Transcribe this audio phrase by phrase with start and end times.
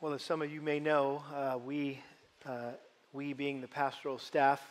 [0.00, 1.98] Well, as some of you may know, uh, we,
[2.46, 2.70] uh,
[3.12, 4.62] we being the pastoral staff,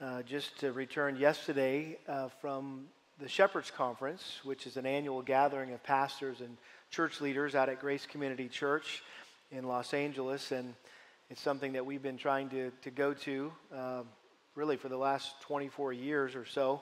[0.00, 2.86] uh, just returned yesterday uh, from
[3.20, 6.56] the Shepherds Conference, which is an annual gathering of pastors and
[6.90, 9.02] church leaders out at Grace Community Church
[9.52, 10.52] in Los Angeles.
[10.52, 10.72] And
[11.28, 14.02] it's something that we've been trying to, to go to uh,
[14.54, 16.80] really for the last 24 years or so,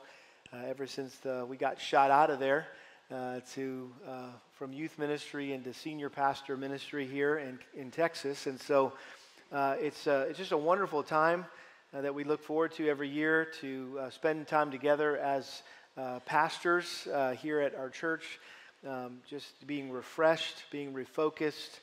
[0.52, 2.68] uh, ever since the, we got shot out of there
[3.14, 8.46] uh, to uh, from youth ministry into senior pastor ministry here in, in Texas.
[8.48, 8.93] And so
[9.52, 11.46] uh, it's, uh, it's just a wonderful time
[11.92, 15.62] uh, that we look forward to every year to uh, spend time together as
[16.26, 17.06] pastors
[17.39, 18.40] here at our church,
[18.89, 21.78] um, just being refreshed, being refocused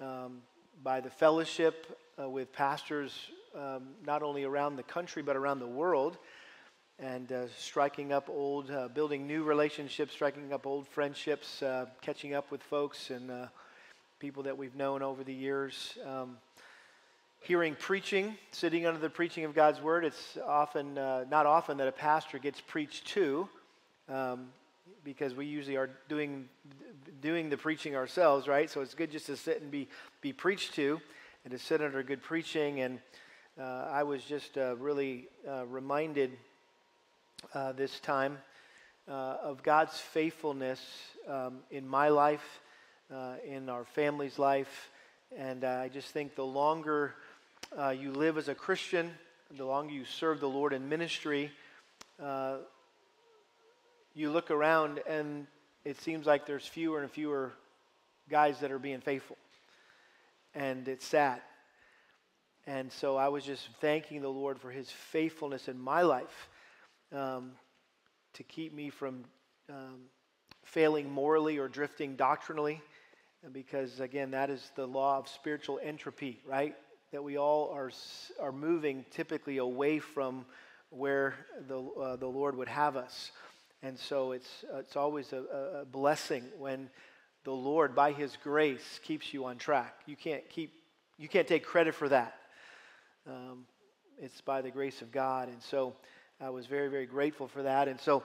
[0.00, 0.38] um,
[0.82, 6.18] by the fellowship with pastors um, not only around the country but around the world
[7.02, 12.32] and uh, striking up old, uh, building new relationships, striking up old friendships, uh, catching
[12.32, 13.46] up with folks and uh,
[14.20, 15.98] people that we've known over the years.
[16.06, 16.36] Um,
[17.40, 20.04] hearing preaching, sitting under the preaching of God's word.
[20.04, 23.48] It's often, uh, not often, that a pastor gets preached to.
[24.08, 24.48] Um,
[25.04, 26.48] because we usually are doing
[27.20, 28.70] doing the preaching ourselves, right?
[28.70, 29.88] So it's good just to sit and be
[30.20, 31.00] be preached to,
[31.44, 32.80] and to sit under good preaching.
[32.80, 33.00] And
[33.60, 35.26] uh, I was just really
[35.66, 36.30] reminded
[37.54, 38.38] uh, this time
[39.08, 40.80] uh, of God's faithfulness
[41.28, 42.60] um, in my life,
[43.12, 44.90] uh, in our family's life.
[45.36, 47.14] And I just think the longer
[47.76, 49.10] uh, you live as a Christian,
[49.56, 51.50] the longer you serve the Lord in ministry,
[52.22, 52.56] uh,
[54.14, 55.46] you look around and
[55.84, 57.52] it seems like there's fewer and fewer
[58.28, 59.36] guys that are being faithful.
[60.54, 61.40] And it's sad.
[62.66, 66.48] And so I was just thanking the Lord for his faithfulness in my life
[67.12, 67.52] um,
[68.34, 69.24] to keep me from
[69.68, 70.00] um,
[70.64, 72.80] failing morally or drifting doctrinally,
[73.52, 76.74] because again, that is the law of spiritual entropy, right?
[77.10, 77.90] That we all are,
[78.40, 80.46] are moving typically away from
[80.90, 81.34] where
[81.68, 83.32] the, uh, the Lord would have us.
[83.82, 86.88] And so it's, uh, it's always a, a blessing when
[87.44, 89.94] the Lord, by His grace, keeps you on track.
[90.06, 90.72] You can't keep,
[91.18, 92.34] you can't take credit for that.
[93.26, 93.66] Um,
[94.20, 95.48] it's by the grace of God.
[95.48, 95.94] And so
[96.42, 97.86] I was very, very grateful for that.
[97.86, 98.24] And so,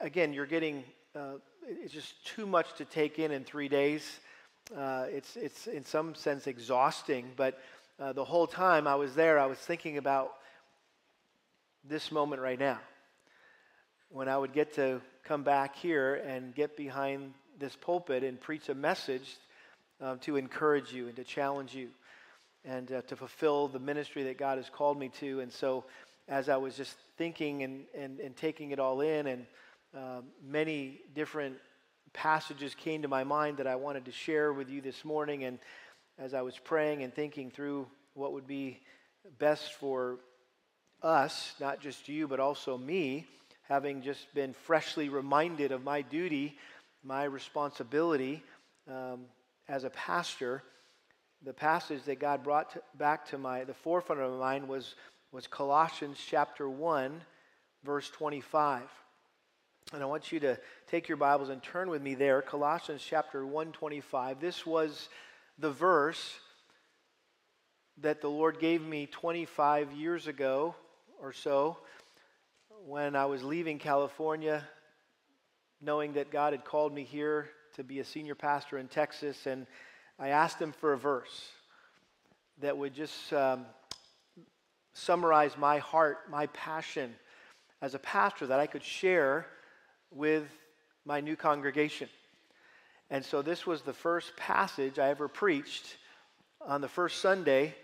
[0.00, 0.82] again, you're getting,
[1.14, 1.34] uh,
[1.64, 4.18] it's just too much to take in in three days.
[4.76, 7.60] Uh, it's, it's in some sense exhausting, but
[8.00, 10.32] uh, the whole time I was there, I was thinking about
[11.84, 12.80] this moment right now.
[14.08, 18.70] When I would get to come back here and get behind this pulpit and preach
[18.70, 19.36] a message
[20.00, 21.90] um, to encourage you and to challenge you
[22.64, 25.38] and uh, to fulfill the ministry that God has called me to.
[25.38, 25.84] And so,
[26.28, 29.46] as I was just thinking and, and, and taking it all in, and
[29.96, 31.56] uh, many different
[32.12, 35.44] passages came to my mind that I wanted to share with you this morning.
[35.44, 35.58] And
[36.18, 38.80] as I was praying and thinking through what would be
[39.38, 40.18] best for
[41.02, 43.26] us, not just you, but also me,
[43.68, 46.56] having just been freshly reminded of my duty,
[47.02, 48.42] my responsibility
[48.88, 49.20] um,
[49.68, 50.62] as a pastor,
[51.44, 54.94] the passage that God brought to, back to my the forefront of my mind was
[55.32, 57.22] was Colossians chapter 1,
[57.84, 58.82] verse 25.
[59.94, 63.46] And I want you to take your Bibles and turn with me there, Colossians chapter
[63.46, 64.40] 125.
[64.40, 65.08] This was
[65.58, 66.34] the verse
[68.02, 70.74] that the Lord gave me 25 years ago
[71.18, 71.78] or so
[72.86, 74.62] when I was leaving California,
[75.80, 79.46] knowing that God had called me here to be a senior pastor in Texas.
[79.46, 79.66] And
[80.18, 81.48] I asked him for a verse
[82.60, 83.64] that would just um,
[84.94, 87.14] summarize my heart, my passion
[87.80, 89.46] as a pastor that I could share
[90.10, 90.44] with
[91.04, 92.08] my new congregation.
[93.10, 95.96] And so this was the first passage I ever preached
[96.60, 97.74] on the first Sunday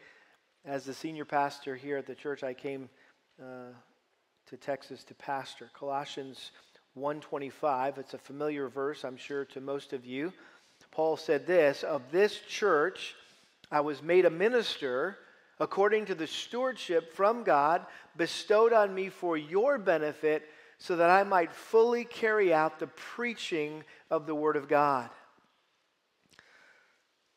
[0.64, 2.88] as the senior pastor here at the church I came
[3.42, 3.72] uh,
[4.46, 5.70] to Texas to pastor.
[5.74, 6.52] Colossians
[6.96, 7.98] 1:25.
[7.98, 10.32] It's a familiar verse, I'm sure, to most of you.
[10.90, 13.14] Paul said this, "Of this church
[13.70, 15.18] I was made a minister
[15.60, 17.84] according to the stewardship from God
[18.16, 23.82] bestowed on me for your benefit, so that I might fully carry out the preaching
[24.10, 25.10] of the Word of God.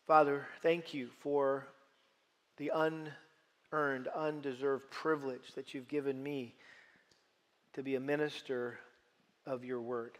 [0.05, 1.65] Father, thank you for
[2.57, 6.53] the unearned, undeserved privilege that you've given me
[7.73, 8.77] to be a minister
[9.47, 10.19] of your Word.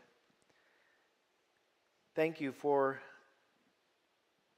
[2.15, 2.99] Thank you for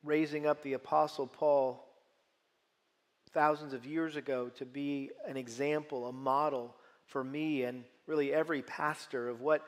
[0.03, 1.85] raising up the Apostle Paul
[3.33, 6.75] thousands of years ago to be an example, a model
[7.07, 9.65] for me and really every pastor of what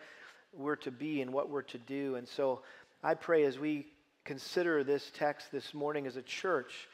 [0.54, 2.16] we're to be and what we're to do.
[2.16, 2.62] And so
[3.04, 3.88] I pray as we
[4.24, 6.88] consider this text this morning as a church,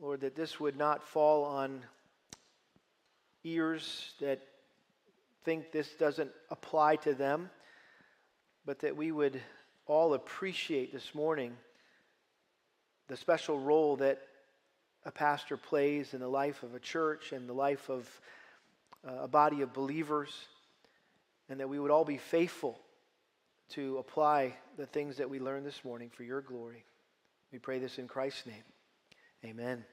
[0.00, 1.82] Lord, that this would not fall on
[3.44, 4.40] ears that
[5.44, 7.50] think this doesn't apply to them,
[8.64, 9.40] but that we would
[9.86, 11.52] all appreciate this morning
[13.08, 14.20] the special role that
[15.06, 18.20] a pastor plays in the life of a church and the life of
[19.06, 20.30] uh, a body of believers,
[21.48, 22.76] and that we would all be faithful
[23.68, 26.84] to apply the things that we learned this morning for your glory.
[27.52, 28.64] We pray this in Christ's name.
[29.44, 29.84] Amen.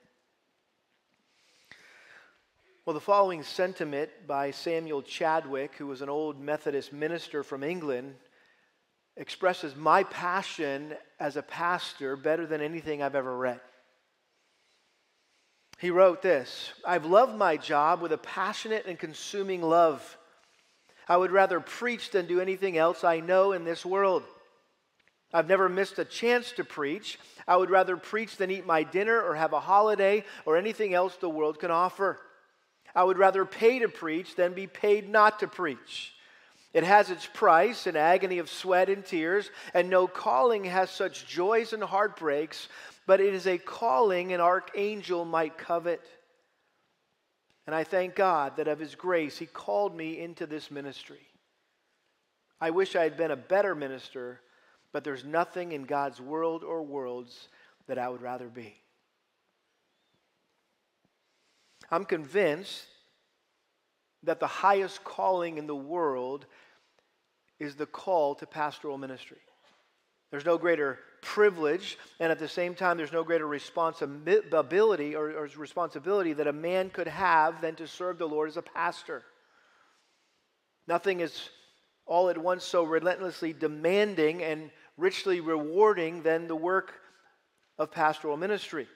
[2.84, 8.16] Well, the following sentiment by Samuel Chadwick, who was an old Methodist minister from England,
[9.16, 13.62] expresses my passion as a pastor better than anything I've ever read.
[15.84, 20.18] He wrote this I've loved my job with a passionate and consuming love.
[21.10, 24.24] I would rather preach than do anything else I know in this world.
[25.34, 27.20] I've never missed a chance to preach.
[27.46, 31.18] I would rather preach than eat my dinner or have a holiday or anything else
[31.18, 32.18] the world can offer.
[32.96, 36.14] I would rather pay to preach than be paid not to preach.
[36.74, 41.28] It has its price, an agony of sweat and tears, and no calling has such
[41.28, 42.70] joys and heartbreaks,
[43.06, 46.02] but it is a calling an archangel might covet.
[47.66, 51.28] And I thank God that of His grace, He called me into this ministry.
[52.60, 54.40] I wish I had been a better minister,
[54.92, 57.50] but there's nothing in God's world or worlds
[57.88, 58.76] that I would rather be.
[61.92, 62.86] I'm convinced
[64.24, 66.46] that the highest calling in the world
[67.60, 69.42] is the call to pastoral ministry.
[70.32, 75.50] There's no greater privilege, and at the same time, there's no greater responsibility or, or,
[75.58, 79.24] responsibility that a man could have than to serve the Lord as a pastor.
[80.88, 81.50] Nothing is
[82.06, 86.94] all at once so relentlessly demanding and richly rewarding than the work
[87.78, 88.88] of pastoral ministry.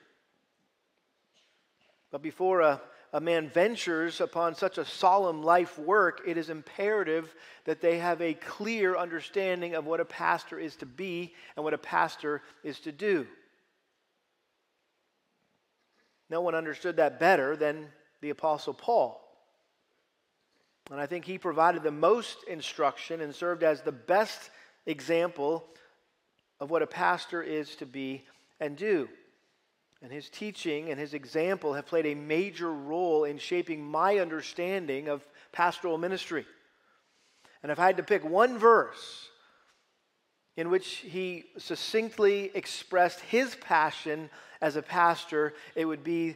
[2.12, 2.82] But before a
[3.14, 7.34] a man ventures upon such a solemn life work, it is imperative
[7.66, 11.74] that they have a clear understanding of what a pastor is to be and what
[11.74, 13.26] a pastor is to do.
[16.30, 17.88] No one understood that better than
[18.22, 19.24] the Apostle Paul.
[20.92, 24.50] And I think he provided the most instruction and served as the best
[24.86, 25.66] example
[26.60, 28.24] of what a pastor is to be
[28.60, 29.08] and do.
[30.02, 35.08] And his teaching and his example have played a major role in shaping my understanding
[35.08, 36.46] of pastoral ministry.
[37.64, 39.30] And if I had to pick one verse
[40.56, 44.30] in which he succinctly expressed his passion
[44.62, 46.36] as a pastor, it would be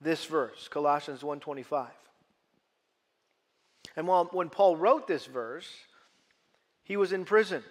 [0.00, 1.88] this verse, Colossians 1:25.
[3.96, 5.68] And while, when Paul wrote this verse,
[6.84, 7.64] he was in prison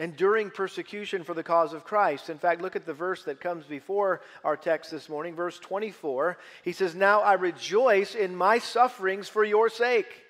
[0.00, 2.30] enduring persecution for the cause of Christ.
[2.30, 6.38] In fact, look at the verse that comes before our text this morning, verse 24.
[6.64, 10.24] He says, Now I rejoice in my sufferings for your sake.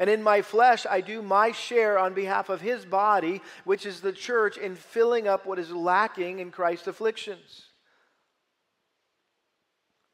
[0.00, 4.00] And in my flesh, I do my share on behalf of his body, which is
[4.00, 7.66] the church, in filling up what is lacking in Christ's afflictions.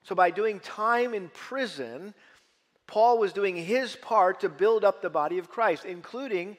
[0.03, 2.12] So, by doing time in prison,
[2.87, 6.58] Paul was doing his part to build up the body of Christ, including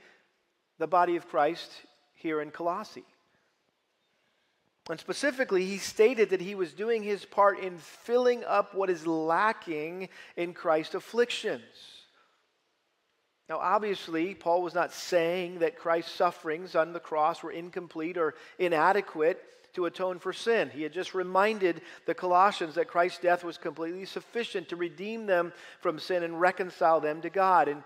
[0.80, 1.70] the body of Christ
[2.22, 3.06] here in Colossae.
[4.90, 9.06] And specifically, he stated that he was doing his part in filling up what is
[9.06, 11.62] lacking in Christ's afflictions.
[13.48, 18.34] Now, obviously, Paul was not saying that Christ's sufferings on the cross were incomplete or
[18.58, 20.70] inadequate to atone for sin.
[20.74, 25.54] He had just reminded the Colossians that Christ's death was completely sufficient to redeem them
[25.80, 27.68] from sin and reconcile them to God.
[27.68, 27.84] And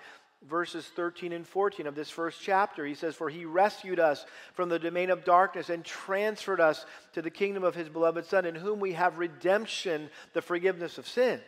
[0.50, 2.86] verses 13 and 14 of this first chapter.
[2.86, 7.22] He says, For he rescued us from the domain of darkness and transferred us to
[7.22, 11.42] the kingdom of his beloved Son, in whom we have redemption, the forgiveness of sins.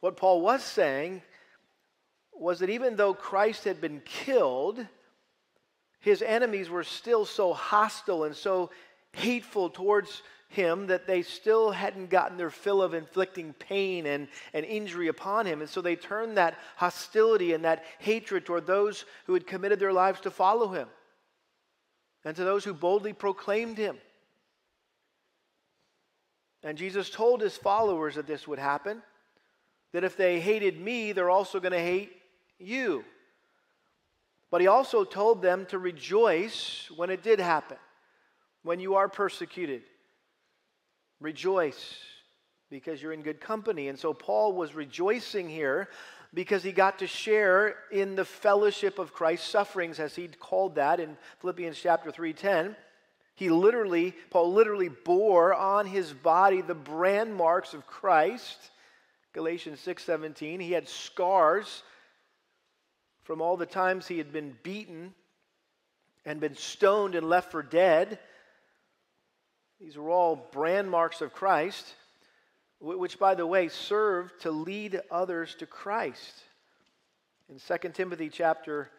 [0.00, 1.22] What Paul was saying
[2.32, 4.86] was that even though Christ had been killed,
[6.00, 8.70] his enemies were still so hostile and so
[9.12, 10.22] hateful towards
[10.54, 15.46] him that they still hadn't gotten their fill of inflicting pain and, and injury upon
[15.46, 15.60] him.
[15.60, 19.92] And so they turned that hostility and that hatred toward those who had committed their
[19.92, 20.88] lives to follow him
[22.24, 23.96] and to those who boldly proclaimed him.
[26.62, 29.02] And Jesus told his followers that this would happen,
[29.92, 32.12] that if they hated me, they're also going to hate
[32.58, 33.04] you.
[34.50, 37.76] But he also told them to rejoice when it did happen,
[38.62, 39.82] when you are persecuted
[41.20, 41.96] Rejoice
[42.70, 43.88] because you're in good company.
[43.88, 45.88] And so Paul was rejoicing here
[46.32, 50.98] because he got to share in the fellowship of Christ's sufferings, as he called that
[50.98, 52.76] in Philippians chapter 3:10.
[53.36, 58.70] He literally, Paul literally bore on his body the brand marks of Christ.
[59.32, 60.60] Galatians 6:17.
[60.60, 61.82] He had scars
[63.22, 65.14] from all the times he had been beaten
[66.24, 68.18] and been stoned and left for dead.
[69.80, 71.94] These were all brand marks of Christ,
[72.80, 76.42] which, by the way, served to lead others to Christ.
[77.48, 78.90] In 2 Timothy chapter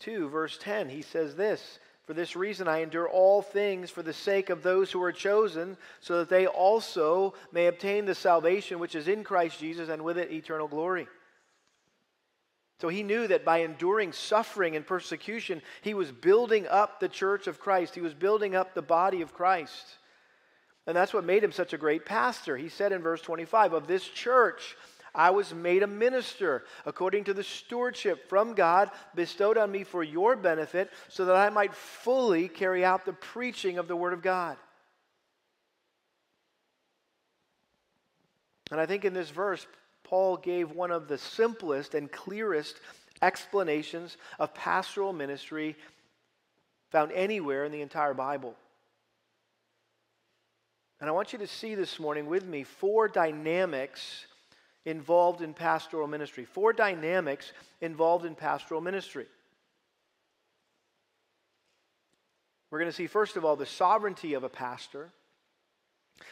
[0.00, 4.12] 2, verse 10, he says this For this reason I endure all things for the
[4.12, 8.94] sake of those who are chosen, so that they also may obtain the salvation which
[8.94, 11.08] is in Christ Jesus and with it eternal glory.
[12.80, 17.46] So he knew that by enduring suffering and persecution, he was building up the church
[17.46, 17.94] of Christ.
[17.94, 19.98] He was building up the body of Christ.
[20.86, 22.56] And that's what made him such a great pastor.
[22.56, 24.76] He said in verse 25, Of this church
[25.14, 30.02] I was made a minister according to the stewardship from God bestowed on me for
[30.02, 34.22] your benefit, so that I might fully carry out the preaching of the Word of
[34.22, 34.56] God.
[38.70, 39.66] And I think in this verse,
[40.04, 42.80] Paul gave one of the simplest and clearest
[43.20, 45.76] explanations of pastoral ministry
[46.90, 48.56] found anywhere in the entire Bible.
[51.00, 54.26] And I want you to see this morning with me four dynamics
[54.84, 56.44] involved in pastoral ministry.
[56.44, 59.26] Four dynamics involved in pastoral ministry.
[62.70, 65.10] We're going to see, first of all, the sovereignty of a pastor.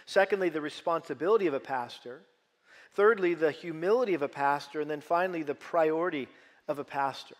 [0.05, 2.21] Secondly, the responsibility of a pastor.
[2.93, 4.83] Thirdly, the humility of a pastor.
[4.83, 6.29] And then finally, the priority
[6.69, 7.37] of a pastor.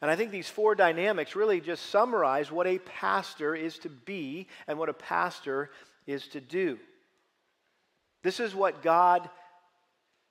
[0.00, 4.46] And I think these four dynamics really just summarize what a pastor is to be
[4.68, 5.70] and what a pastor
[6.08, 6.78] is to do.
[8.22, 9.28] This is what God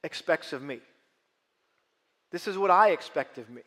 [0.03, 0.79] expects of me.
[2.31, 3.61] This is what I expect of me.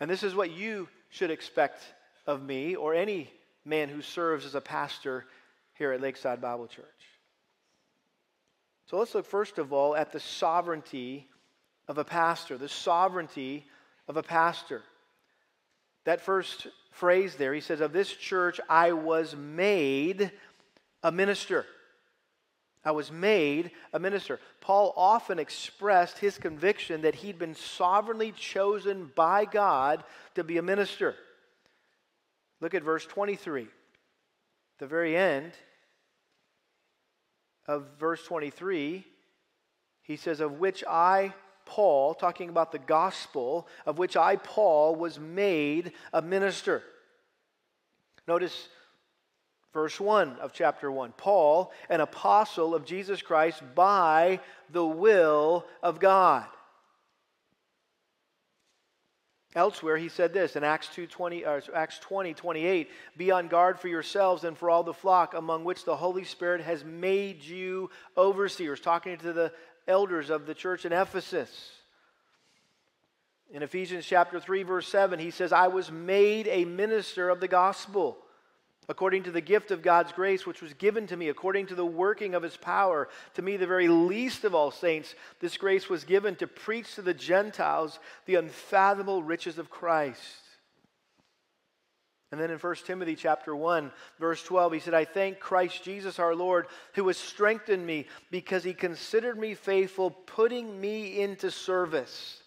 [0.00, 1.82] And this is what you should expect
[2.26, 3.30] of me or any
[3.64, 5.26] man who serves as a pastor
[5.74, 6.86] here at Lakeside Bible Church.
[8.86, 11.28] So let's look first of all at the sovereignty
[11.88, 13.66] of a pastor, the sovereignty
[14.06, 14.82] of a pastor.
[16.04, 20.30] That first phrase there, he says, Of this church I was made
[21.02, 21.66] a minister.
[22.84, 24.40] I was made a minister.
[24.60, 30.02] Paul often expressed his conviction that he'd been sovereignly chosen by God
[30.34, 31.14] to be a minister.
[32.60, 33.68] Look at verse 23.
[34.78, 35.52] The very end,
[37.66, 39.04] of verse 23,
[40.02, 41.32] he says, Of which I,
[41.64, 46.82] Paul, talking about the gospel, of which I, Paul, was made a minister.
[48.26, 48.68] Notice
[49.72, 56.00] verse 1 of chapter 1 Paul, an apostle of Jesus Christ by the will of
[56.00, 56.46] God.
[59.54, 63.78] Elsewhere, he said this in Acts 2, 20, uh, Acts 20, 28, Be on guard
[63.78, 67.90] for yourselves and for all the flock among which the Holy Spirit has made you
[68.16, 69.52] overseers, talking to the
[69.86, 71.70] elders of the church in Ephesus.
[73.50, 77.48] In Ephesians chapter 3, verse 7, he says, I was made a minister of the
[77.48, 78.16] gospel
[78.88, 81.86] according to the gift of God's grace, which was given to me, according to the
[81.86, 83.08] working of his power.
[83.34, 87.02] To me, the very least of all saints, this grace was given to preach to
[87.02, 90.20] the Gentiles the unfathomable riches of Christ.
[92.32, 96.18] And then in 1 Timothy chapter 1, verse 12, he said, I thank Christ Jesus
[96.18, 102.41] our Lord, who has strengthened me because he considered me faithful, putting me into service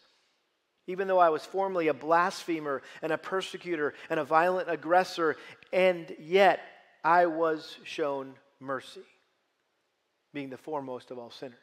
[0.88, 5.36] even though I was formerly a blasphemer and a persecutor and a violent aggressor,
[5.74, 6.60] and yet
[7.04, 9.04] I was shown mercy,
[10.34, 11.58] being the foremost of all sinners.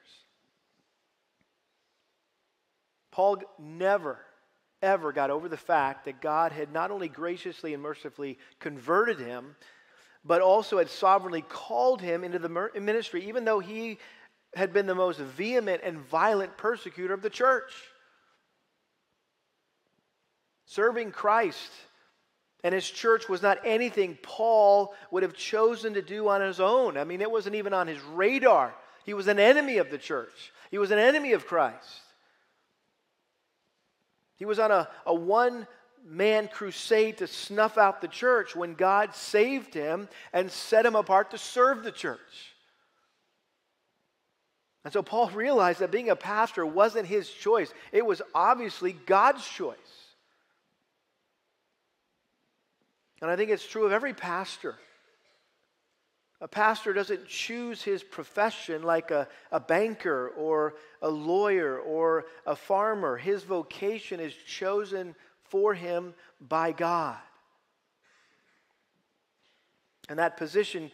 [3.11, 4.19] Paul never,
[4.81, 9.55] ever got over the fact that God had not only graciously and mercifully converted him,
[10.25, 13.99] but also had sovereignly called him into the ministry, even though he
[14.55, 17.73] had been the most vehement and violent persecutor of the church.
[20.73, 21.71] Serving Christ
[22.65, 26.97] and his church was not anything Paul would have chosen to do on his own.
[26.97, 28.73] I mean, it wasn't even on his radar.
[29.05, 32.01] He was an enemy of the church, he was an enemy of Christ.
[34.37, 35.67] He was on a, a one
[36.07, 41.33] man crusade to snuff out the church when God saved him and set him apart
[41.33, 42.55] to serve the church.
[44.85, 49.47] And so Paul realized that being a pastor wasn't his choice, it was obviously God's
[49.47, 49.77] choice.
[53.23, 54.75] And I think it's true of every pastor.
[56.41, 62.57] A pastor doesn't choose his profession like a, a banker or a lawyer or a
[62.57, 63.17] farmer.
[63.17, 65.15] His vocation is chosen
[65.45, 67.17] for him by God.
[70.09, 70.91] And that position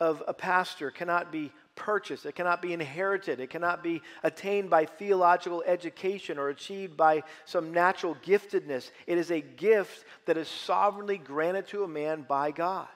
[0.00, 4.84] of a pastor cannot be purchased, it cannot be inherited, it cannot be attained by
[4.84, 8.90] theological education or achieved by some natural giftedness.
[9.06, 12.88] It is a gift that is sovereignly granted to a man by God.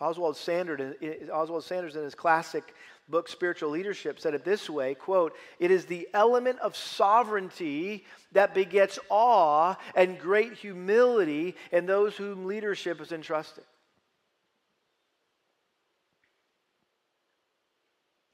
[0.00, 0.96] Oswald Sanders,
[1.30, 2.74] Oswald Sanders in his classic
[3.06, 8.54] book Spiritual Leadership said it this way, quote, "It is the element of sovereignty that
[8.54, 13.64] begets awe and great humility in those whom leadership is entrusted."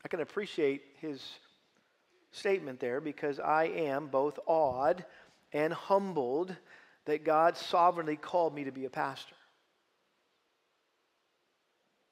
[0.06, 1.20] I can appreciate his
[2.30, 5.04] statement there because I am both awed
[5.52, 6.54] and humbled
[7.06, 9.34] that God sovereignly called me to be a pastor.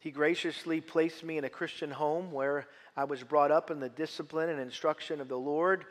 [0.01, 3.91] He graciously placed me in a Christian home where I was brought up in the
[3.91, 5.85] discipline and instruction of the Lord,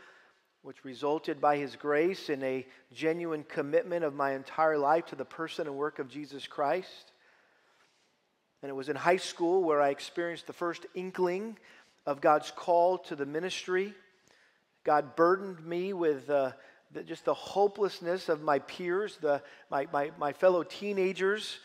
[0.62, 5.24] which resulted by His grace in a genuine commitment of my entire life to the
[5.24, 7.14] person and work of Jesus Christ.
[8.62, 11.58] And it was in high school where I experienced the first inkling
[12.06, 13.94] of God's call to the ministry.
[14.84, 16.52] God burdened me with uh,
[16.92, 21.60] the, just the hopelessness of my peers, the, my, my, my fellow teenagers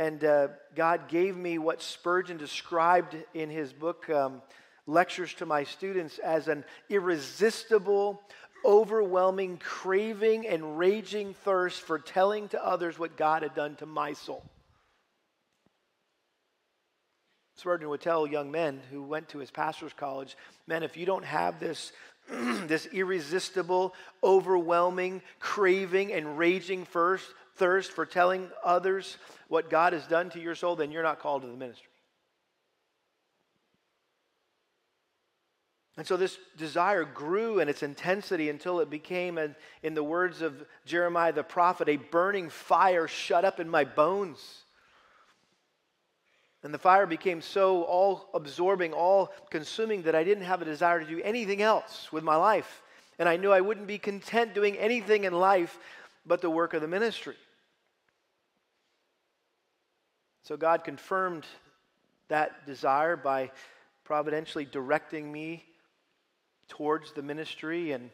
[0.00, 4.40] and uh, God gave me what Spurgeon described in his book, um,
[4.86, 8.22] Lectures to My Students, as an irresistible,
[8.64, 14.14] overwhelming craving and raging thirst for telling to others what God had done to my
[14.14, 14.42] soul.
[17.60, 20.34] Spurgeon would tell young men who went to his pastor's college,
[20.66, 21.92] men, if you don't have this,
[22.30, 27.26] this irresistible, overwhelming craving and raging first,
[27.56, 31.42] thirst for telling others what God has done to your soul, then you're not called
[31.42, 31.86] to the ministry.
[35.98, 39.38] And so this desire grew in its intensity until it became,
[39.82, 44.62] in the words of Jeremiah the prophet, a burning fire shut up in my bones.
[46.62, 51.00] And the fire became so all absorbing, all consuming, that I didn't have a desire
[51.00, 52.82] to do anything else with my life.
[53.18, 55.78] And I knew I wouldn't be content doing anything in life
[56.26, 57.36] but the work of the ministry.
[60.42, 61.46] So God confirmed
[62.28, 63.50] that desire by
[64.04, 65.64] providentially directing me
[66.68, 68.10] towards the ministry and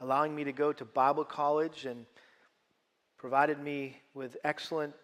[0.00, 2.06] allowing me to go to Bible college and
[3.18, 4.94] provided me with excellent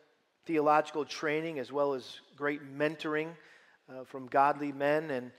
[0.46, 3.28] theological training as well as great mentoring
[3.90, 5.32] uh, from godly men and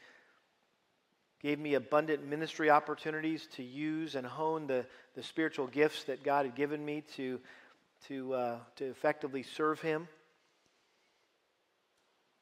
[1.41, 6.45] gave me abundant ministry opportunities to use and hone the, the spiritual gifts that God
[6.45, 7.39] had given me to,
[8.07, 10.07] to, uh, to effectively serve Him.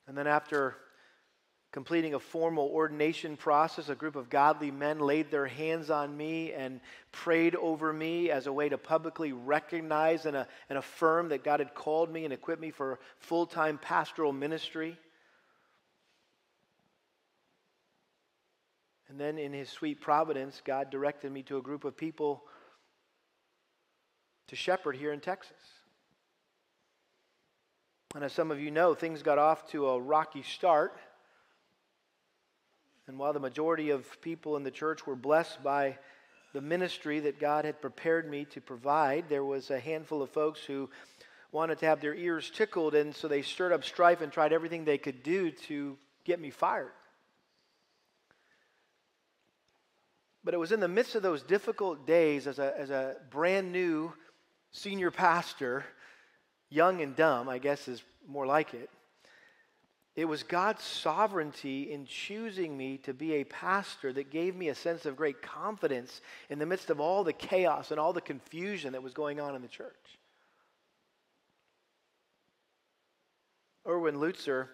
[0.08, 0.76] And then, after
[1.76, 6.54] completing a formal ordination process, a group of godly men laid their hands on me
[6.54, 6.80] and
[7.12, 11.60] prayed over me as a way to publicly recognize and, uh, and affirm that God
[11.60, 14.98] had called me and equipped me for full time pastoral ministry.
[19.10, 22.46] And then, in His sweet providence, God directed me to a group of people
[24.48, 25.58] to shepherd here in Texas.
[28.16, 30.98] And as some of you know, things got off to a rocky start.
[33.08, 35.98] And while the majority of people in the church were blessed by
[36.54, 40.62] the ministry that God had prepared me to provide, there was a handful of folks
[40.62, 40.90] who
[41.52, 44.86] wanted to have their ears tickled, and so they stirred up strife and tried everything
[44.86, 46.92] they could do to get me fired.
[50.44, 53.72] But it was in the midst of those difficult days as a, as a brand
[53.72, 54.14] new
[54.72, 55.86] senior pastor
[56.70, 58.90] young and dumb, I guess is more like it.
[60.16, 64.76] It was God's sovereignty in choosing me to be a pastor that gave me a
[64.76, 68.94] sense of great confidence in the midst of all the chaos and all the confusion
[68.94, 69.94] that was going on in the church.
[73.86, 74.68] Erwin Lutzer,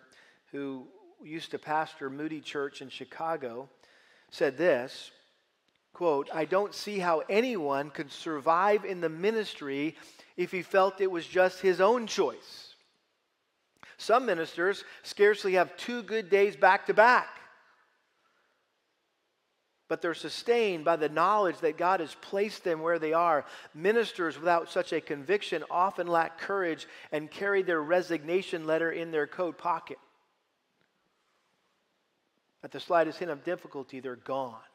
[0.52, 0.88] who
[1.24, 3.68] used to pastor Moody Church in Chicago,
[4.30, 5.12] said this
[5.94, 9.96] quote, I don't see how anyone could survive in the ministry
[10.38, 12.71] if he felt it was just his own choice.
[14.02, 17.28] Some ministers scarcely have two good days back to back,
[19.88, 23.46] but they're sustained by the knowledge that God has placed them where they are.
[23.76, 29.28] Ministers without such a conviction often lack courage and carry their resignation letter in their
[29.28, 30.00] coat pocket.
[32.64, 34.71] At the slightest hint of difficulty, they're gone.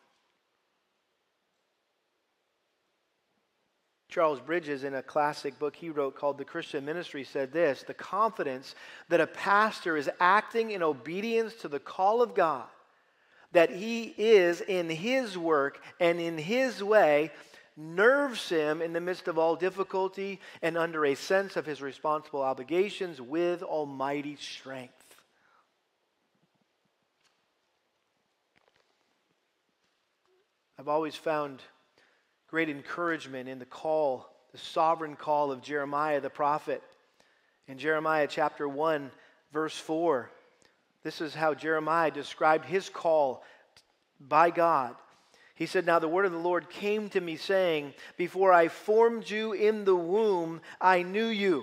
[4.17, 7.93] Charles Bridges, in a classic book he wrote called The Christian Ministry, said this the
[7.93, 8.75] confidence
[9.11, 12.65] that a pastor is acting in obedience to the call of God,
[13.53, 17.31] that he is in his work and in his way,
[17.77, 22.41] nerves him in the midst of all difficulty and under a sense of his responsible
[22.41, 25.21] obligations with almighty strength.
[30.79, 31.61] I've always found
[32.57, 36.83] great encouragement in the call, the sovereign call of Jeremiah the prophet.
[37.69, 39.11] In Jeremiah chapter 1,
[39.53, 40.31] verse 4,
[41.03, 43.45] this is how Jeremiah described his call
[44.19, 44.97] by God.
[45.55, 49.29] He said, Now the word of the Lord came to me, saying, Before I formed
[49.29, 51.63] you in the womb, I knew you.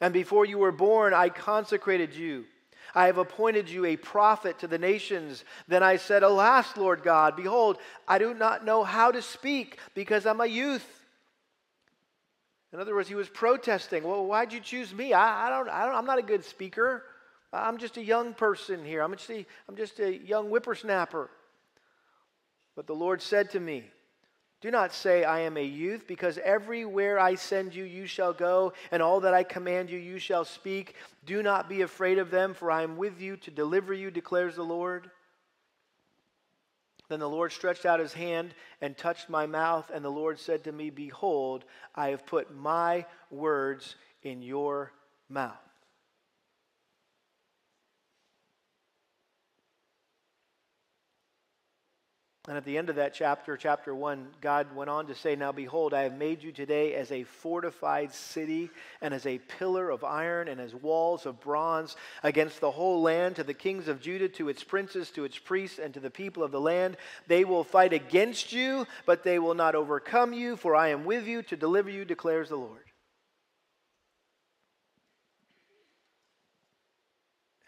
[0.00, 2.46] And before you were born, I consecrated you.
[2.94, 5.44] I have appointed you a prophet to the nations.
[5.66, 10.26] Then I said, Alas, Lord God, behold, I do not know how to speak because
[10.26, 10.86] I'm a youth.
[12.72, 14.02] In other words, he was protesting.
[14.02, 15.12] Well, why'd you choose me?
[15.12, 17.04] I, I, don't, I don't, I'm not a good speaker.
[17.52, 19.02] I'm just a young person here.
[19.02, 21.30] I'm just a, I'm just a young whippersnapper.
[22.74, 23.84] But the Lord said to me,
[24.64, 28.72] do not say, I am a youth, because everywhere I send you, you shall go,
[28.90, 30.94] and all that I command you, you shall speak.
[31.26, 34.56] Do not be afraid of them, for I am with you to deliver you, declares
[34.56, 35.10] the Lord.
[37.10, 40.64] Then the Lord stretched out his hand and touched my mouth, and the Lord said
[40.64, 44.92] to me, Behold, I have put my words in your
[45.28, 45.63] mouth.
[52.46, 55.50] And at the end of that chapter, chapter 1, God went on to say, Now
[55.50, 60.04] behold, I have made you today as a fortified city, and as a pillar of
[60.04, 64.28] iron, and as walls of bronze against the whole land, to the kings of Judah,
[64.28, 66.98] to its princes, to its priests, and to the people of the land.
[67.28, 71.26] They will fight against you, but they will not overcome you, for I am with
[71.26, 72.84] you to deliver you, declares the Lord.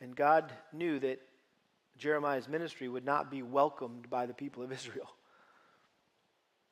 [0.02, 1.22] And God knew that
[1.98, 5.10] Jeremiah's ministry would not be welcomed by the people of Israel.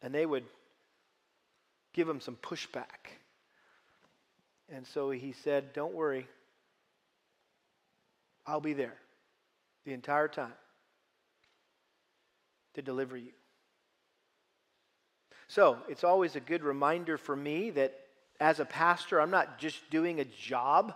[0.02, 0.44] And they would
[1.92, 3.18] give him some pushback.
[4.68, 6.26] And so he said, Don't worry,
[8.46, 8.94] I'll be there
[9.84, 10.52] the entire time
[12.74, 13.32] to deliver you.
[15.48, 17.94] So it's always a good reminder for me that
[18.40, 20.94] as a pastor, I'm not just doing a job.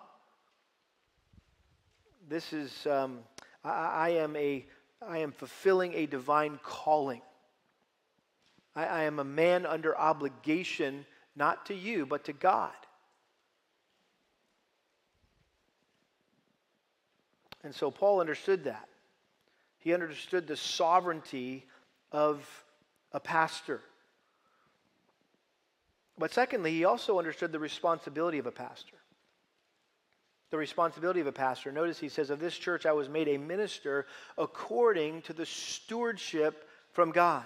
[2.28, 2.86] This is.
[2.86, 3.20] Um,
[3.64, 4.64] I, I, am, a,
[5.06, 7.22] I am fulfilling a divine calling.
[8.74, 11.04] I, I am a man under obligation,
[11.36, 12.72] not to you, but to God.
[17.64, 18.88] And so Paul understood that.
[19.78, 21.66] He understood the sovereignty
[22.12, 22.64] of
[23.12, 23.80] a pastor.
[26.18, 28.96] But secondly, he also understood the responsibility of a pastor
[30.50, 31.70] the responsibility of a pastor.
[31.70, 34.06] Notice he says, Of this church I was made a minister
[34.36, 37.44] according to the stewardship from God.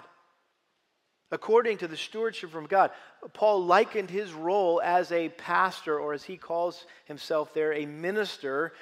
[1.31, 2.91] According to the stewardship from God.
[3.33, 8.73] Paul likened his role as a pastor, or as he calls himself there, a minister,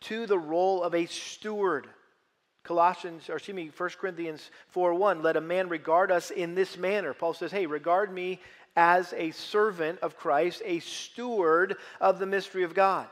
[0.00, 1.86] to the role of a steward.
[2.64, 6.76] Colossians, or excuse me, 1 Corinthians 4 1, let a man regard us in this
[6.76, 7.14] manner.
[7.14, 8.40] Paul says, Hey, regard me
[8.74, 13.06] as a servant of Christ, a steward of the mystery of God.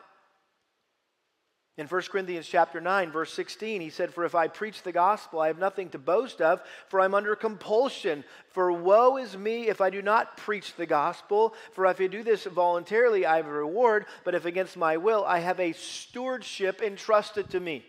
[1.79, 5.41] In 1 Corinthians chapter 9 verse 16 he said for if I preach the gospel
[5.41, 8.25] I have nothing to boast of for I'm under compulsion.
[8.49, 11.55] For woe is me if I do not preach the gospel.
[11.73, 15.23] For if I do this voluntarily I have a reward but if against my will
[15.27, 17.85] I have a stewardship entrusted to me.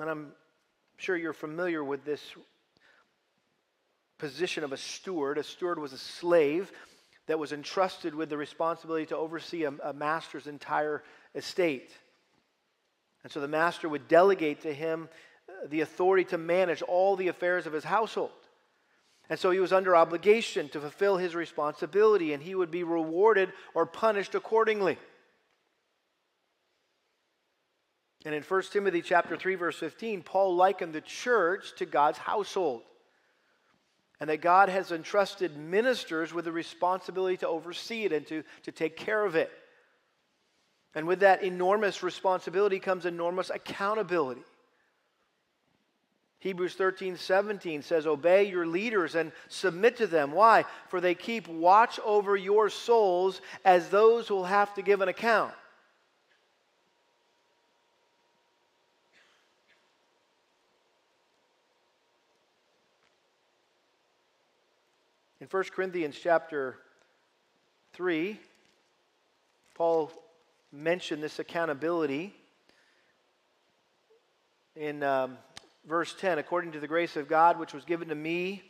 [0.00, 0.32] And I'm
[0.96, 2.20] sure you're familiar with this
[4.18, 5.38] position of a steward.
[5.38, 6.72] A steward was a slave
[7.26, 11.02] that was entrusted with the responsibility to oversee a, a master's entire
[11.34, 11.90] estate.
[13.22, 15.08] And so the master would delegate to him
[15.48, 18.30] uh, the authority to manage all the affairs of his household.
[19.30, 23.52] And so he was under obligation to fulfill his responsibility, and he would be rewarded
[23.72, 24.98] or punished accordingly.
[28.26, 32.82] And in 1 Timothy chapter 3 verse 15, Paul likened the church to God's household
[34.24, 38.72] and that God has entrusted ministers with the responsibility to oversee it and to, to
[38.72, 39.52] take care of it.
[40.94, 44.40] And with that enormous responsibility comes enormous accountability.
[46.38, 50.32] Hebrews 13, 17 says, Obey your leaders and submit to them.
[50.32, 50.64] Why?
[50.88, 55.10] For they keep watch over your souls as those who will have to give an
[55.10, 55.52] account.
[65.44, 66.78] In 1 Corinthians chapter
[67.92, 68.40] 3,
[69.74, 70.10] Paul
[70.72, 72.34] mentioned this accountability
[74.74, 75.36] in um,
[75.86, 78.62] verse 10 according to the grace of God which was given to me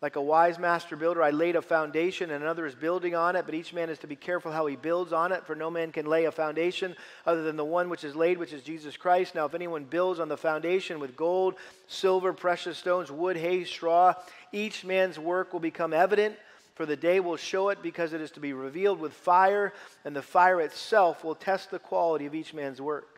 [0.00, 3.46] like a wise master builder, I laid a foundation, and another is building on it,
[3.46, 5.90] but each man is to be careful how he builds on it, for no man
[5.90, 6.94] can lay a foundation
[7.26, 9.34] other than the one which is laid, which is Jesus Christ.
[9.34, 11.56] Now, if anyone builds on the foundation with gold,
[11.88, 14.14] silver, precious stones, wood, hay, straw,
[14.52, 16.36] each man's work will become evident,
[16.76, 19.72] for the day will show it, because it is to be revealed with fire,
[20.04, 23.17] and the fire itself will test the quality of each man's work.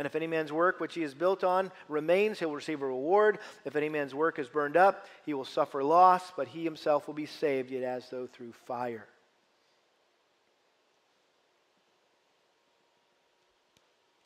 [0.00, 2.86] And if any man's work which he has built on remains, he will receive a
[2.86, 3.38] reward.
[3.66, 7.12] If any man's work is burned up, he will suffer loss, but he himself will
[7.12, 9.06] be saved, yet as though through fire.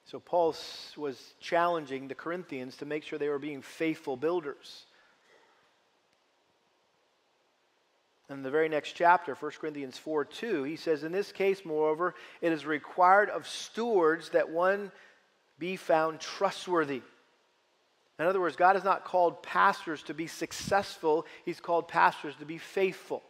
[0.04, 0.54] So Paul
[0.96, 4.86] was challenging the Corinthians to make sure they were being faithful builders.
[8.30, 12.14] In the very next chapter, 1 Corinthians 4 2, he says, In this case, moreover,
[12.40, 14.92] it is required of stewards that one
[15.58, 17.02] be found trustworthy.
[18.18, 22.44] In other words, God has not called pastors to be successful, He's called pastors to
[22.44, 23.22] be faithful.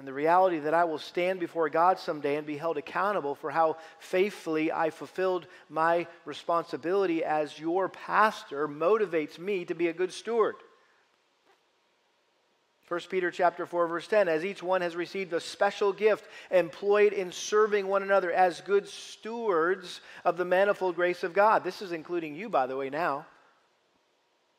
[0.00, 3.50] And the reality that I will stand before God someday and be held accountable for
[3.50, 10.10] how faithfully I fulfilled my responsibility as your pastor motivates me to be a good
[10.10, 10.54] steward.
[12.90, 17.12] 1 Peter chapter 4 verse 10 as each one has received a special gift employed
[17.12, 21.62] in serving one another as good stewards of the manifold grace of God.
[21.62, 23.26] This is including you by the way now.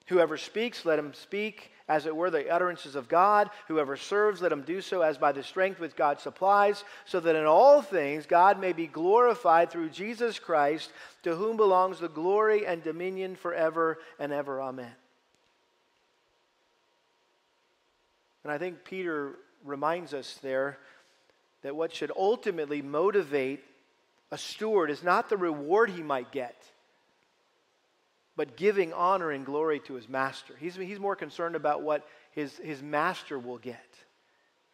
[0.08, 3.50] Whoever speaks let him speak as it were the utterances of God.
[3.68, 7.36] Whoever serves let him do so as by the strength which God supplies, so that
[7.36, 12.66] in all things God may be glorified through Jesus Christ, to whom belongs the glory
[12.66, 14.62] and dominion forever and ever.
[14.62, 14.94] Amen.
[18.44, 20.78] And I think Peter reminds us there
[21.62, 23.64] that what should ultimately motivate
[24.32, 26.56] a steward is not the reward he might get,
[28.36, 30.56] but giving honor and glory to his master.
[30.60, 33.86] He's, he's more concerned about what his, his master will get.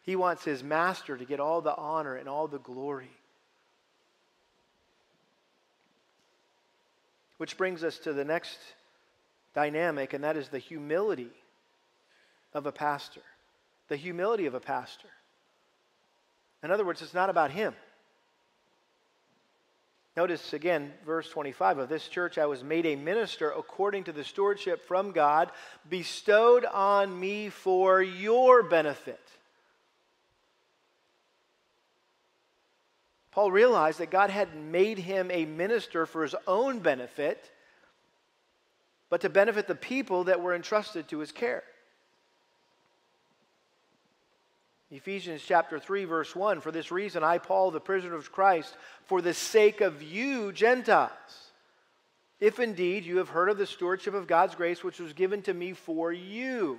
[0.02, 3.10] He wants his master to get all the honor and all the glory.
[7.36, 8.58] Which brings us to the next
[9.54, 11.30] dynamic, and that is the humility
[12.54, 13.22] of a pastor
[13.88, 15.08] the humility of a pastor.
[16.62, 17.74] In other words, it's not about him.
[20.16, 24.24] Notice again, verse 25 of this church, I was made a minister according to the
[24.24, 25.52] stewardship from God
[25.88, 29.20] bestowed on me for your benefit.
[33.30, 37.52] Paul realized that God had made him a minister for his own benefit,
[39.10, 41.62] but to benefit the people that were entrusted to his care.
[44.90, 48.74] Ephesians chapter 3, verse 1 For this reason, I, Paul, the prisoner of Christ,
[49.04, 51.10] for the sake of you, Gentiles,
[52.40, 55.52] if indeed you have heard of the stewardship of God's grace, which was given to
[55.52, 56.78] me for you.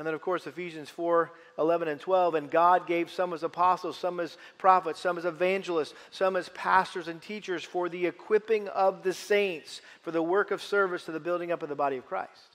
[0.00, 2.34] And then, of course, Ephesians 4 11 and 12.
[2.34, 7.06] And God gave some as apostles, some as prophets, some as evangelists, some as pastors
[7.06, 11.20] and teachers for the equipping of the saints, for the work of service to the
[11.20, 12.49] building up of the body of Christ.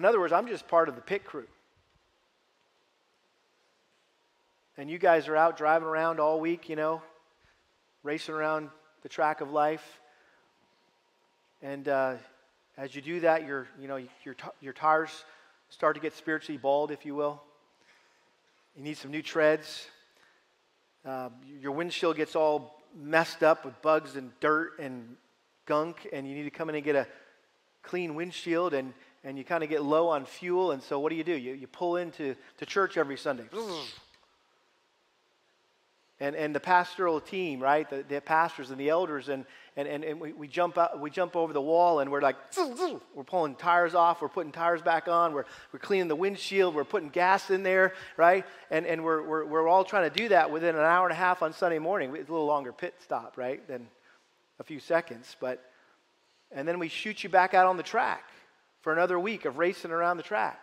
[0.00, 1.46] In other words, I'm just part of the pit crew.
[4.78, 7.02] And you guys are out driving around all week, you know,
[8.02, 8.70] racing around
[9.02, 10.00] the track of life.
[11.60, 12.14] And uh,
[12.78, 15.10] as you do that, your, you know, your, your tires
[15.68, 17.42] start to get spiritually bald, if you will.
[18.74, 19.86] You need some new treads.
[21.04, 21.28] Uh,
[21.60, 25.16] your windshield gets all messed up with bugs and dirt and
[25.66, 27.06] gunk, and you need to come in and get a
[27.82, 28.72] clean windshield.
[28.72, 31.36] And and you kind of get low on fuel, and so what do you do?
[31.36, 33.44] You, you pull into to church every Sunday.
[36.22, 37.88] And, and the pastoral team, right?
[37.88, 41.08] The, the pastors and the elders, and, and, and, and we, we, jump out, we
[41.08, 42.36] jump over the wall and we're like,
[43.14, 46.84] we're pulling tires off, we're putting tires back on, we're, we're cleaning the windshield, we're
[46.84, 48.44] putting gas in there, right?
[48.70, 51.16] And, and we're, we're, we're all trying to do that within an hour and a
[51.16, 52.14] half on Sunday morning.
[52.14, 53.88] It's a little longer pit stop, right, than
[54.58, 55.38] a few seconds.
[55.40, 55.64] But,
[56.52, 58.24] and then we shoot you back out on the track
[58.80, 60.60] for another week of racing around the track.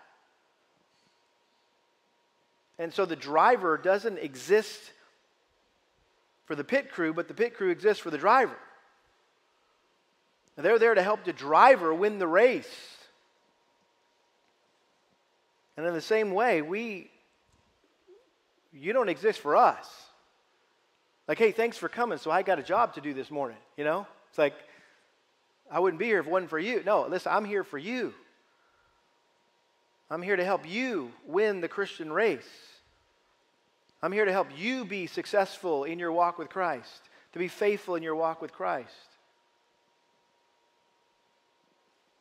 [2.79, 4.79] And so the driver doesn't exist
[6.45, 8.57] for the pit crew, but the pit crew exists for the driver.
[10.55, 12.97] they're there to help the driver win the race.
[15.75, 17.09] And in the same way, we
[18.73, 19.87] you don't exist for us.
[21.27, 22.17] Like, hey, thanks for coming.
[22.17, 24.07] So I got a job to do this morning, you know?
[24.29, 24.53] It's like
[25.71, 26.81] I wouldn't be here if it wasn't for you.
[26.85, 28.13] No, listen, I'm here for you.
[30.09, 32.47] I'm here to help you win the Christian race.
[34.01, 37.01] I'm here to help you be successful in your walk with Christ,
[37.33, 38.91] to be faithful in your walk with Christ.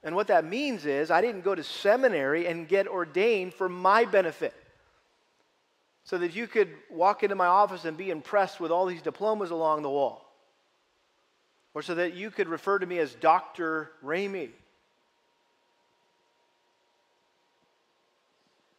[0.03, 4.05] And what that means is, I didn't go to seminary and get ordained for my
[4.05, 4.55] benefit.
[6.05, 9.51] So that you could walk into my office and be impressed with all these diplomas
[9.51, 10.26] along the wall.
[11.77, 13.91] Or so that you could refer to me as Dr.
[14.03, 14.49] Ramey.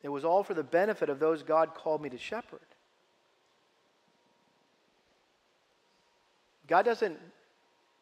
[0.02, 2.60] It was all for the benefit of those God called me to shepherd.
[6.66, 7.20] God doesn't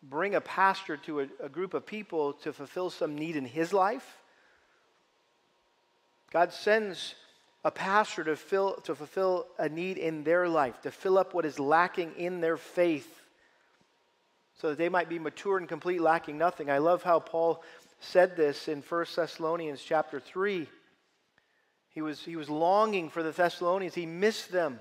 [0.01, 3.73] bring a pastor to a, a, group of people to fulfill some need in his
[3.73, 4.21] life.
[6.31, 7.15] God sends
[7.65, 11.43] a pastor to, fill, to fulfill a need in their life, to fill up what
[11.43, 13.23] is lacking in their faith,
[14.55, 16.69] so that they might be mature and complete, lacking nothing.
[16.69, 17.63] I love how Paul
[17.99, 20.67] said this in 1 Thessalonians chapter 3.
[21.89, 23.95] He was, he was longing for the Thessalonians.
[23.95, 24.79] He missed them.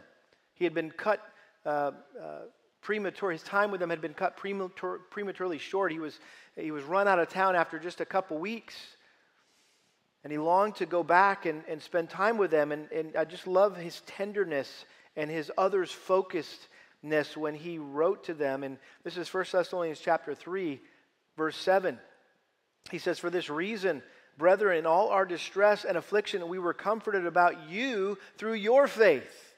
[0.54, 1.20] He had been cut
[1.64, 2.40] uh, uh,
[2.82, 3.32] premature.
[3.32, 5.92] His time with them had been cut premature, prematurely short.
[5.92, 6.18] He was,
[6.56, 8.74] he was run out of town after just a couple weeks.
[10.22, 12.72] And he longed to go back and, and spend time with them.
[12.72, 14.84] And, and I just love his tenderness
[15.16, 15.90] and his others
[17.36, 18.62] when he wrote to them.
[18.62, 20.80] And this is 1 Thessalonians chapter 3,
[21.36, 21.98] verse 7.
[22.90, 24.02] He says, For this reason,
[24.38, 29.54] brethren, in all our distress and affliction, we were comforted about you through your faith.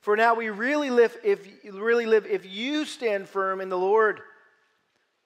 [0.00, 4.20] For now we really live if really live if you stand firm in the Lord.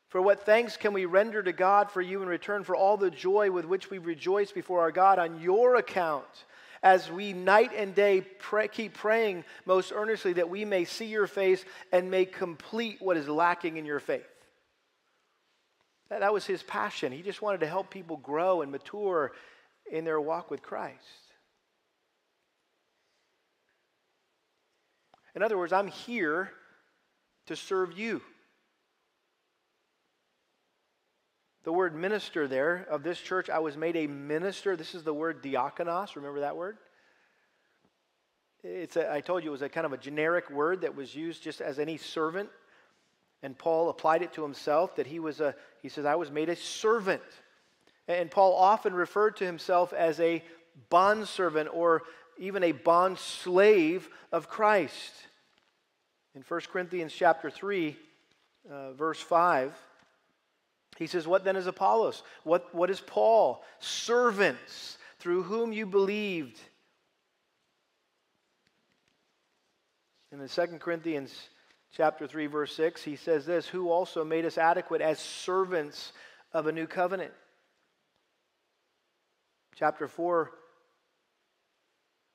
[0.08, 3.10] For what thanks can we render to God for you in return for all the
[3.10, 6.46] joy with which we rejoice before our God on your account,
[6.82, 11.26] as we night and day pray, keep praying most earnestly that we may see your
[11.26, 14.24] face and may complete what is lacking in your faith.
[16.08, 17.12] That, that was his passion.
[17.12, 19.32] He just wanted to help people grow and mature
[19.90, 20.96] in their walk with Christ.
[25.34, 26.50] In other words, I'm here
[27.46, 28.20] to serve you.
[31.62, 34.76] The word minister there of this church, I was made a minister.
[34.76, 36.16] This is the word diakonos.
[36.16, 36.78] Remember that word?
[38.62, 41.14] It's a, I told you it was a kind of a generic word that was
[41.14, 42.48] used just as any servant.
[43.42, 46.48] And Paul applied it to himself that he was a, he says, I was made
[46.48, 47.22] a servant.
[48.08, 50.42] And Paul often referred to himself as a
[50.88, 52.02] bondservant or
[52.38, 55.12] even a bond slave of Christ.
[56.34, 57.96] In 1 Corinthians chapter 3,
[58.70, 59.74] uh, verse 5,
[61.00, 62.22] he says, What then is Apollos?
[62.44, 63.64] What, what is Paul?
[63.78, 66.60] Servants through whom you believed.
[70.30, 71.48] In the 2 Corinthians
[71.96, 76.12] chapter 3, verse 6, he says this Who also made us adequate as servants
[76.52, 77.32] of a new covenant.
[79.74, 80.50] Chapter 4,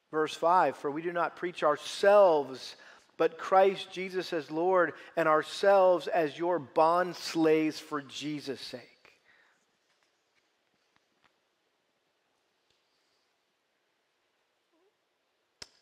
[0.09, 2.75] verse 5 For we do not preach ourselves,
[3.17, 8.81] but Christ Jesus as Lord, and ourselves as your bond slaves for Jesus' sake.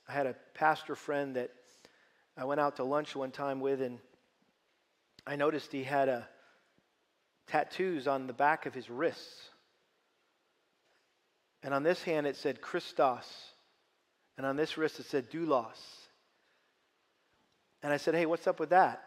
[0.08, 1.50] I had a pastor friend that
[2.38, 4.00] I went out to lunch one time with, and
[5.26, 6.28] I noticed he had a
[7.48, 9.50] tattoos on the back of his wrists.
[11.64, 13.26] And on this hand it said Christos,
[14.38, 16.03] and on this wrist it said doulos.
[17.84, 19.04] And I said, Hey, what's up with that?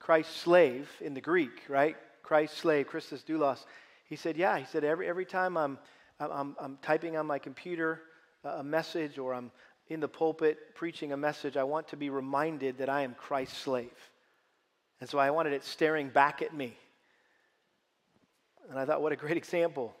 [0.00, 1.96] Christ's slave in the Greek, right?
[2.22, 3.64] Christ's slave, Christus doulos.
[4.08, 4.58] He said, Yeah.
[4.58, 5.78] He said, Every, every time I'm,
[6.20, 8.02] I'm, I'm typing on my computer
[8.44, 9.50] uh, a message or I'm
[9.88, 13.56] in the pulpit preaching a message, I want to be reminded that I am Christ's
[13.56, 14.10] slave.
[15.00, 16.76] And so I wanted it staring back at me.
[18.68, 19.94] And I thought, what a great example.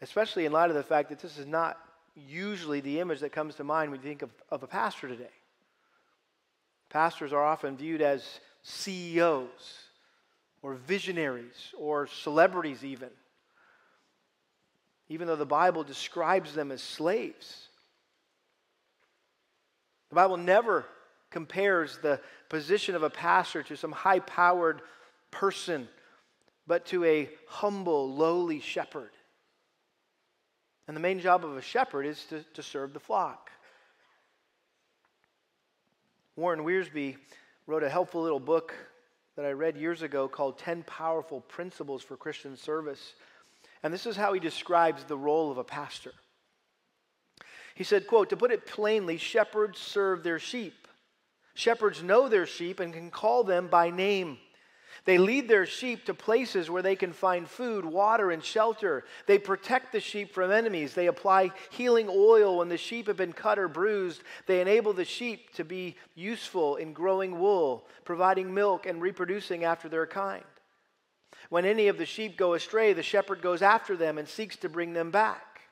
[0.00, 1.78] Especially in light of the fact that this is not
[2.14, 5.30] usually the image that comes to mind when you think of, of a pastor today.
[6.90, 9.78] Pastors are often viewed as CEOs
[10.62, 13.08] or visionaries or celebrities, even,
[15.08, 17.68] even though the Bible describes them as slaves.
[20.10, 20.84] The Bible never
[21.30, 24.82] compares the position of a pastor to some high powered
[25.30, 25.88] person,
[26.66, 29.10] but to a humble, lowly shepherd.
[30.88, 33.50] And the main job of a shepherd is to, to serve the flock.
[36.36, 37.16] Warren Wiersbe
[37.66, 38.74] wrote a helpful little book
[39.36, 43.14] that I read years ago called 10 Powerful Principles for Christian Service.
[43.82, 46.12] And this is how he describes the role of a pastor.
[47.74, 50.86] He said, quote, to put it plainly, shepherds serve their sheep.
[51.54, 54.38] Shepherds know their sheep and can call them by name.
[55.04, 59.04] They lead their sheep to places where they can find food, water, and shelter.
[59.26, 60.94] They protect the sheep from enemies.
[60.94, 64.22] They apply healing oil when the sheep have been cut or bruised.
[64.46, 69.88] They enable the sheep to be useful in growing wool, providing milk, and reproducing after
[69.88, 70.44] their kind.
[71.48, 74.68] When any of the sheep go astray, the shepherd goes after them and seeks to
[74.68, 75.62] bring them back.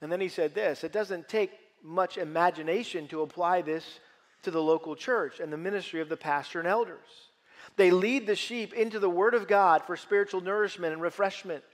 [0.00, 1.50] And then he said this it doesn't take
[1.82, 3.98] much imagination to apply this
[4.42, 7.31] to the local church and the ministry of the pastor and elders.
[7.76, 11.64] They lead the sheep into the Word of God for spiritual nourishment and refreshment.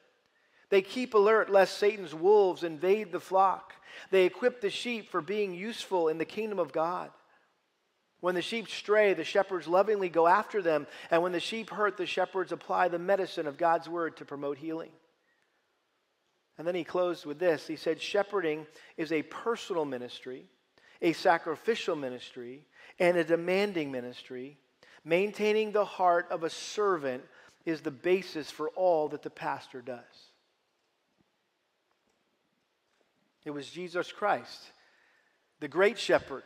[0.70, 3.72] They keep alert lest Satan's wolves invade the flock.
[4.10, 7.10] They equip the sheep for being useful in the kingdom of God.
[8.20, 10.86] When the sheep stray, the shepherds lovingly go after them.
[11.10, 14.58] And when the sheep hurt, the shepherds apply the medicine of God's word to promote
[14.58, 14.90] healing.
[16.58, 20.46] And then he closed with this He said, Shepherding is a personal ministry,
[21.00, 22.64] a sacrificial ministry,
[22.98, 24.58] and a demanding ministry
[25.08, 27.24] Maintaining the heart of a servant
[27.64, 30.04] is the basis for all that the pastor does.
[33.46, 34.70] It was Jesus Christ,
[35.60, 36.42] the great shepherd,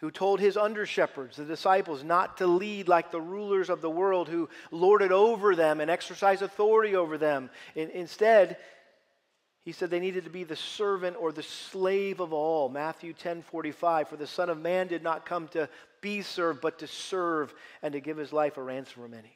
[0.00, 3.88] who told his under shepherds, the disciples, not to lead like the rulers of the
[3.88, 7.48] world who lorded over them and exercise authority over them.
[7.74, 8.58] In, instead,
[9.64, 12.68] he said they needed to be the servant or the slave of all.
[12.68, 14.08] Matthew 10 45.
[14.10, 15.70] For the Son of Man did not come to
[16.04, 19.32] be served, but to serve and to give his life a ransom for many.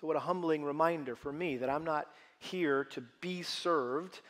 [0.00, 4.20] So, what a humbling reminder for me that I'm not here to be served,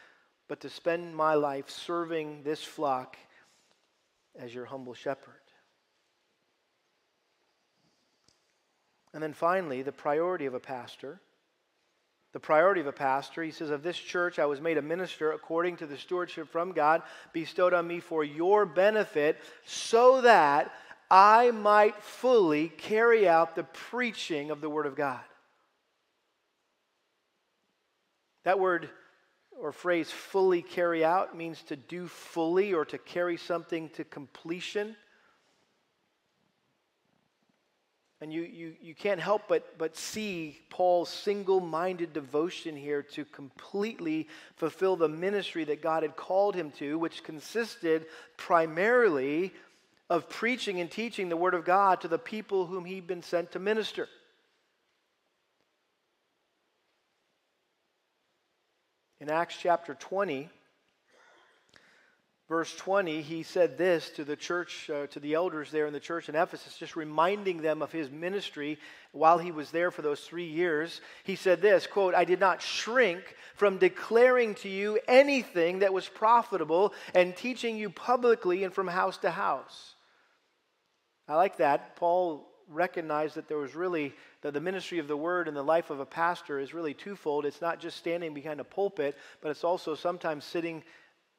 [0.49, 3.16] but to spend my life serving this flock
[4.37, 5.35] as your humble shepherd.
[9.14, 11.20] And then finally, the priority of a pastor.
[12.33, 15.33] The priority of a pastor, he says, Of this church I was made a minister
[15.33, 17.03] according to the stewardship from God
[17.33, 20.72] bestowed on me for your benefit, so that
[21.11, 25.20] I might fully carry out the preaching of the Word of God.
[28.45, 28.89] That word
[29.61, 34.97] or phrase, fully carry out, means to do fully or to carry something to completion.
[38.23, 43.25] And you, you, you can't help but, but see Paul's single minded devotion here to
[43.25, 48.07] completely fulfill the ministry that God had called him to, which consisted
[48.37, 49.53] primarily
[50.09, 53.51] of preaching and teaching the Word of God to the people whom he'd been sent
[53.53, 54.09] to minister.
[59.18, 60.49] In Acts chapter 20,
[62.53, 65.98] verse 20, he said this to the church, uh, to the elders there in the
[65.98, 68.78] church in Ephesus, just reminding them of his ministry
[69.12, 71.00] while he was there for those three years.
[71.24, 76.07] He said this quote, I did not shrink from declaring to you anything that was
[76.07, 79.94] profitable and teaching you publicly and from house to house.
[81.26, 81.96] I like that.
[81.96, 85.88] Paul recognized that there was really that the ministry of the word and the life
[85.88, 87.46] of a pastor is really twofold.
[87.46, 90.82] It's not just standing behind a pulpit, but it's also sometimes sitting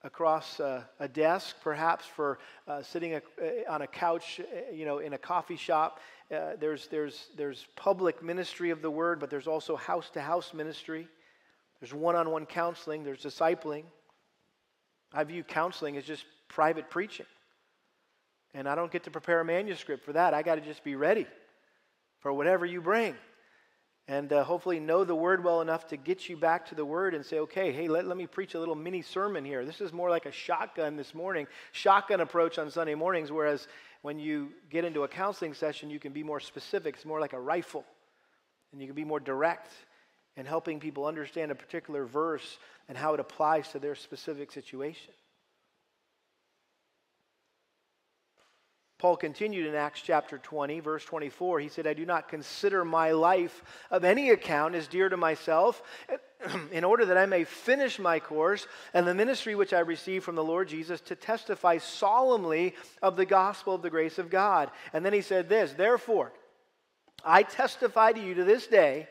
[0.04, 3.22] across uh, a desk, perhaps for uh, sitting a,
[3.70, 6.00] on a couch, uh, you know, in a coffee shop.
[6.34, 10.54] Uh, there's, there's, there's public ministry of the word, but there's also house to house
[10.54, 11.08] ministry.
[11.80, 13.84] There's one on one counseling, there's discipling.
[15.14, 17.26] I view counseling as just private preaching.
[18.54, 20.34] And I don't get to prepare a manuscript for that.
[20.34, 21.28] I got to just be ready
[22.20, 23.16] for whatever you bring
[24.08, 27.14] and uh, hopefully know the word well enough to get you back to the word
[27.14, 29.66] and say, okay, hey, let, let me preach a little mini sermon here.
[29.66, 33.68] This is more like a shotgun this morning, shotgun approach on Sunday mornings, whereas
[34.02, 36.96] when you get into a counseling session, you can be more specific.
[36.96, 37.86] It's more like a rifle,
[38.74, 39.72] and you can be more direct
[40.36, 42.58] in helping people understand a particular verse
[42.90, 45.14] and how it applies to their specific situation.
[49.04, 51.60] Paul continued in Acts chapter 20, verse 24.
[51.60, 55.84] He said, I do not consider my life of any account as dear to myself,
[56.72, 60.36] in order that I may finish my course and the ministry which I received from
[60.36, 64.72] the Lord Jesus to testify solemnly of the gospel of the grace of God.
[64.94, 66.32] And then he said this Therefore,
[67.26, 69.10] I testify to you to this day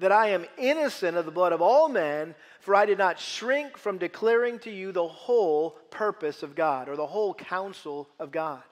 [0.00, 3.78] that I am innocent of the blood of all men, for I did not shrink
[3.78, 8.62] from declaring to you the whole purpose of God or the whole counsel of God.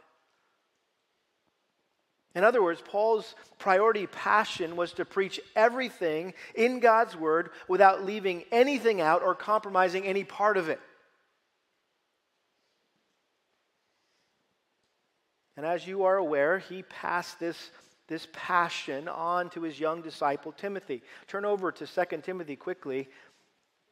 [2.35, 8.45] In other words, Paul's priority passion was to preach everything in God's word without leaving
[8.53, 10.81] anything out or compromising any part of it.
[15.57, 17.71] And as you are aware, he passed this,
[18.07, 21.03] this passion on to his young disciple Timothy.
[21.27, 23.09] Turn over to 2 Timothy quickly.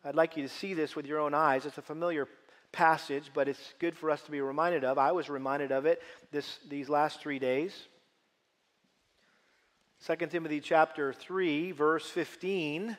[0.04, 1.66] I'd like you to see this with your own eyes.
[1.66, 2.28] It's a familiar
[2.70, 4.98] passage, but it's good for us to be reminded of.
[4.98, 7.88] I was reminded of it this, these last three days.
[10.06, 12.96] 2 Timothy chapter 3, verse 15.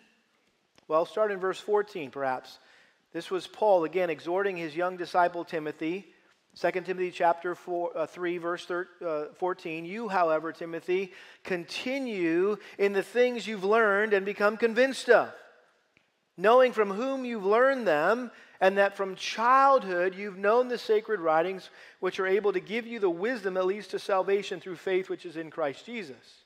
[0.89, 2.59] Well, start in verse 14, perhaps.
[3.13, 6.05] This was Paul, again, exhorting his young disciple Timothy.
[6.59, 9.85] 2 Timothy chapter four, uh, 3, verse thir- uh, 14.
[9.85, 11.13] You, however, Timothy,
[11.45, 15.31] continue in the things you've learned and become convinced of,
[16.35, 21.69] knowing from whom you've learned them, and that from childhood you've known the sacred writings,
[22.01, 25.25] which are able to give you the wisdom that leads to salvation through faith which
[25.25, 26.43] is in Christ Jesus.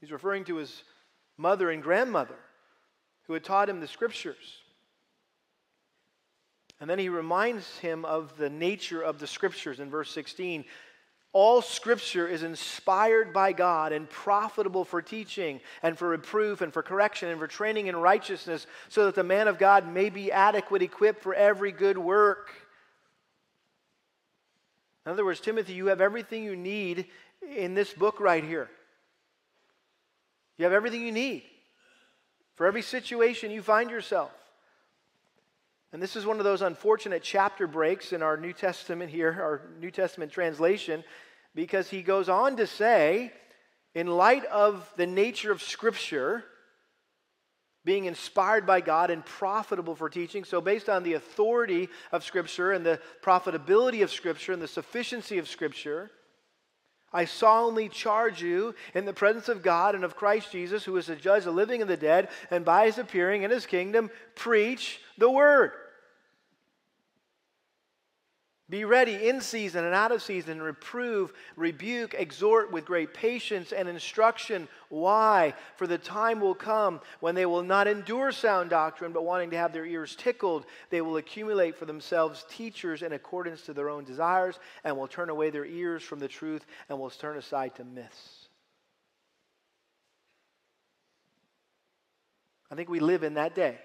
[0.00, 0.82] He's referring to his
[1.36, 2.36] mother and grandmother
[3.26, 4.58] who had taught him the scriptures.
[6.80, 10.64] And then he reminds him of the nature of the scriptures in verse 16.
[11.32, 16.82] All scripture is inspired by God and profitable for teaching and for reproof and for
[16.82, 20.82] correction and for training in righteousness, so that the man of God may be adequate,
[20.82, 22.50] equipped for every good work.
[25.06, 27.06] In other words, Timothy, you have everything you need
[27.56, 28.68] in this book right here.
[30.60, 31.42] You have everything you need
[32.54, 34.30] for every situation you find yourself.
[35.90, 39.62] And this is one of those unfortunate chapter breaks in our New Testament here, our
[39.80, 41.02] New Testament translation,
[41.54, 43.32] because he goes on to say,
[43.94, 46.44] in light of the nature of Scripture,
[47.86, 50.44] being inspired by God and profitable for teaching.
[50.44, 55.38] So, based on the authority of Scripture and the profitability of Scripture and the sufficiency
[55.38, 56.10] of Scripture,
[57.12, 61.06] I solemnly charge you in the presence of God and of Christ Jesus, who is
[61.06, 64.10] the judge of the living and the dead, and by his appearing in his kingdom,
[64.36, 65.72] preach the word.
[68.70, 73.88] Be ready in season and out of season, reprove, rebuke, exhort with great patience and
[73.88, 74.68] instruction.
[74.88, 75.54] Why?
[75.74, 79.56] For the time will come when they will not endure sound doctrine, but wanting to
[79.56, 84.04] have their ears tickled, they will accumulate for themselves teachers in accordance to their own
[84.04, 87.84] desires, and will turn away their ears from the truth and will turn aside to
[87.84, 88.46] myths.
[92.70, 93.78] I think we live in that day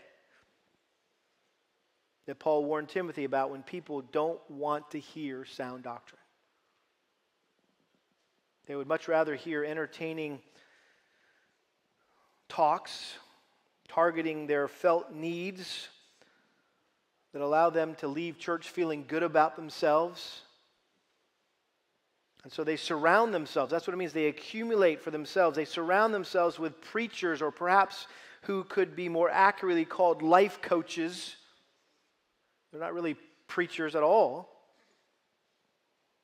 [2.26, 6.20] that Paul warned Timothy about when people don't want to hear sound doctrine.
[8.68, 10.40] They would much rather hear entertaining
[12.50, 13.16] talks
[13.88, 15.88] targeting their felt needs
[17.34, 20.42] that allow them to leave church feeling good about themselves.
[22.44, 23.72] And so they surround themselves.
[23.72, 24.14] That's what it means.
[24.14, 25.56] They accumulate for themselves.
[25.56, 28.08] They surround themselves with preachers, or perhaps
[28.44, 31.36] who could be more accurately called life coaches
[32.76, 33.16] they're not really
[33.48, 34.50] preachers at all.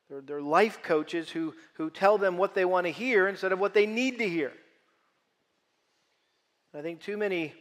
[0.10, 3.60] They're, they're life coaches who, who tell them what they want to hear instead of
[3.60, 4.52] what they need to hear.
[6.78, 7.54] I think too many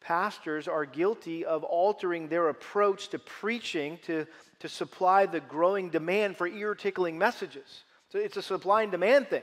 [0.00, 4.26] pastors are guilty of altering their approach to preaching to,
[4.58, 7.84] to supply the growing demand for ear tickling messages.
[8.08, 9.42] So it's a supply and demand thing.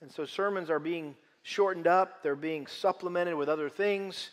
[0.00, 1.16] And so sermons are being
[1.48, 4.30] shortened up, they're being supplemented with other things.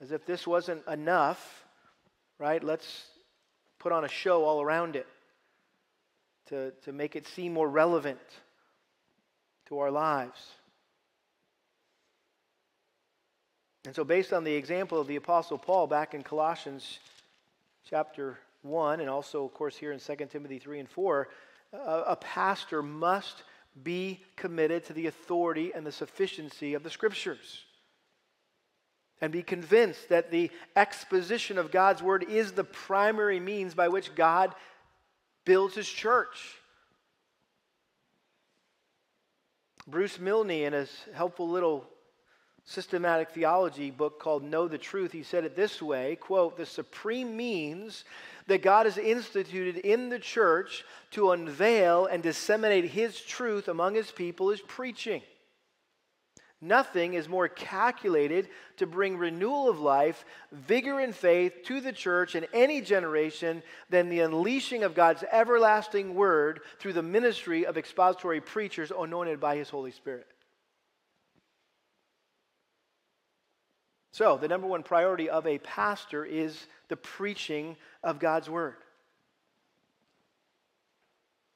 [0.00, 1.66] As if this wasn't enough,
[2.38, 2.64] right?
[2.64, 3.04] Let's
[3.78, 5.06] put on a show all around it
[6.46, 8.20] to, to make it seem more relevant
[9.66, 10.40] to our lives.
[13.84, 17.00] And so, based on the example of the Apostle Paul back in Colossians
[17.88, 21.28] chapter 1, and also, of course, here in 2 Timothy 3 and 4,
[21.72, 23.42] a, a pastor must
[23.84, 27.64] be committed to the authority and the sufficiency of the scriptures.
[29.20, 34.14] And be convinced that the exposition of God's word is the primary means by which
[34.14, 34.54] God
[35.44, 36.56] builds his church.
[39.88, 41.86] Bruce Milne, in his helpful little
[42.64, 47.36] systematic theology book called Know the Truth, he said it this way quote, the supreme
[47.36, 48.04] means
[48.48, 54.10] that God has instituted in the church to unveil and disseminate his truth among his
[54.10, 55.22] people is preaching.
[56.60, 62.34] Nothing is more calculated to bring renewal of life, vigor in faith to the church
[62.34, 68.40] in any generation than the unleashing of God's everlasting word through the ministry of expository
[68.40, 70.26] preachers anointed by his Holy Spirit.
[74.10, 78.76] So, the number one priority of a pastor is the preaching of God's word.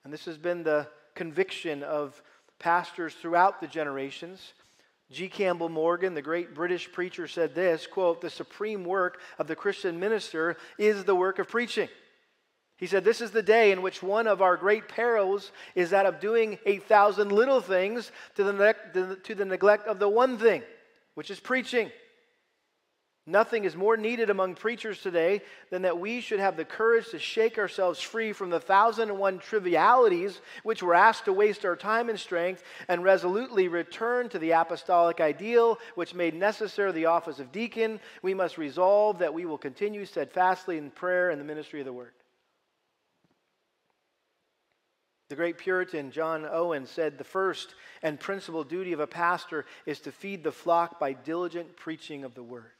[0.04, 2.20] And this has been the conviction of
[2.58, 4.52] pastors throughout the generations.
[5.10, 5.28] G.
[5.28, 10.00] Campbell Morgan, the great British preacher, said this quote, The supreme work of the Christian
[10.00, 11.88] minister is the work of preaching.
[12.76, 16.06] He said, This is the day in which one of our great perils is that
[16.06, 20.62] of doing 8,000 little things to the, to the neglect of the one thing,
[21.14, 21.90] which is preaching.
[23.26, 27.20] Nothing is more needed among preachers today than that we should have the courage to
[27.20, 31.76] shake ourselves free from the thousand and one trivialities which we're asked to waste our
[31.76, 37.38] time and strength and resolutely return to the apostolic ideal which made necessary the office
[37.38, 38.00] of deacon.
[38.22, 41.92] We must resolve that we will continue steadfastly in prayer and the ministry of the
[41.92, 42.14] word.
[45.28, 50.00] The great Puritan John Owen said the first and principal duty of a pastor is
[50.00, 52.72] to feed the flock by diligent preaching of the word.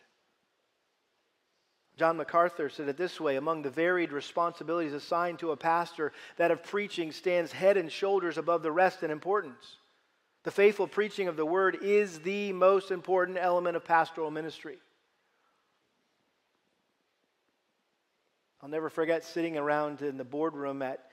[1.97, 6.51] John MacArthur said it this way Among the varied responsibilities assigned to a pastor, that
[6.51, 9.76] of preaching stands head and shoulders above the rest in importance.
[10.45, 14.78] The faithful preaching of the word is the most important element of pastoral ministry.
[18.61, 21.05] I'll never forget sitting around in the boardroom at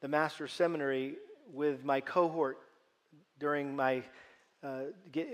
[0.00, 1.16] the Master's Seminary
[1.52, 2.58] with my cohort
[3.38, 4.02] during my,
[4.62, 4.82] uh,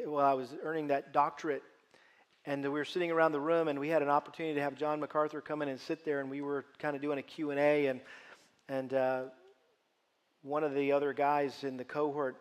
[0.04, 1.62] while I was earning that doctorate
[2.44, 5.00] and we were sitting around the room and we had an opportunity to have john
[5.00, 8.00] macarthur come in and sit there and we were kind of doing a q&a and,
[8.68, 9.22] and uh,
[10.42, 12.36] one of the other guys in the cohort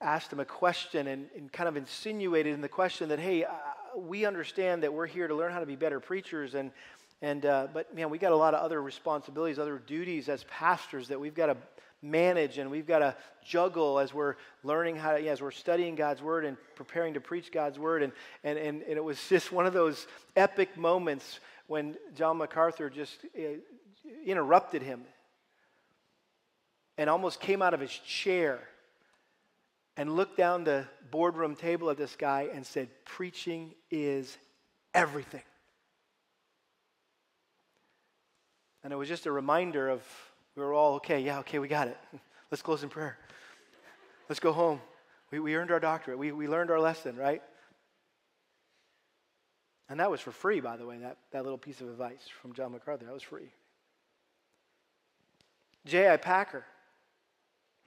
[0.00, 3.52] asked him a question and, and kind of insinuated in the question that hey uh,
[3.96, 6.70] we understand that we're here to learn how to be better preachers and,
[7.22, 11.08] and uh, but man we got a lot of other responsibilities other duties as pastors
[11.08, 11.56] that we've got to
[12.02, 14.34] manage and we've got to juggle as we're
[14.64, 18.02] learning how to, as we're studying God's word and preparing to preach God's word.
[18.02, 22.90] And, and, and, and it was just one of those epic moments when John MacArthur
[22.90, 23.42] just uh,
[24.26, 25.02] interrupted him
[26.98, 28.60] and almost came out of his chair
[29.96, 34.36] and looked down the boardroom table at this guy and said, Preaching is
[34.94, 35.42] everything.
[38.84, 40.02] And it was just a reminder of
[40.56, 41.98] we were all, okay, yeah, okay, we got it.
[42.50, 43.18] Let's close in prayer.
[44.28, 44.80] Let's go home.
[45.30, 46.18] We, we earned our doctorate.
[46.18, 47.42] We, we learned our lesson, right?
[49.88, 52.52] And that was for free, by the way, that, that little piece of advice from
[52.52, 53.06] John MacArthur.
[53.06, 53.52] That was free.
[55.86, 56.16] J.I.
[56.18, 56.64] Packer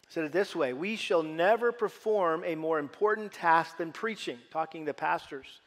[0.09, 4.85] said it this way We shall never perform a more important task than preaching, talking
[4.85, 5.61] to pastors.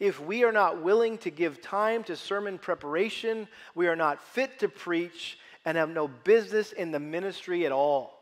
[0.00, 4.58] If we are not willing to give time to sermon preparation, we are not fit
[4.58, 8.20] to preach, and have no business in the ministry at all.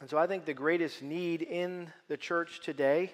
[0.00, 3.12] And so I think the greatest need in the church today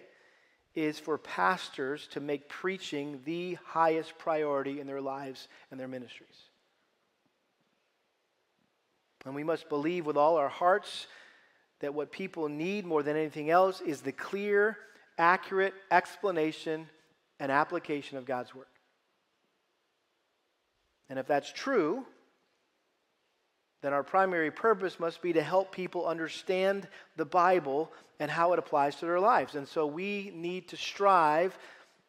[0.75, 6.37] is for pastors to make preaching the highest priority in their lives and their ministries.
[9.25, 11.07] And we must believe with all our hearts
[11.81, 14.77] that what people need more than anything else is the clear,
[15.17, 16.89] accurate explanation
[17.41, 18.67] and application of God's Word.
[21.09, 22.07] And if that's true,
[23.83, 28.59] then our primary purpose must be to help people understand the Bible and how it
[28.59, 29.57] applies to their lives.
[29.57, 31.59] And so we need to strive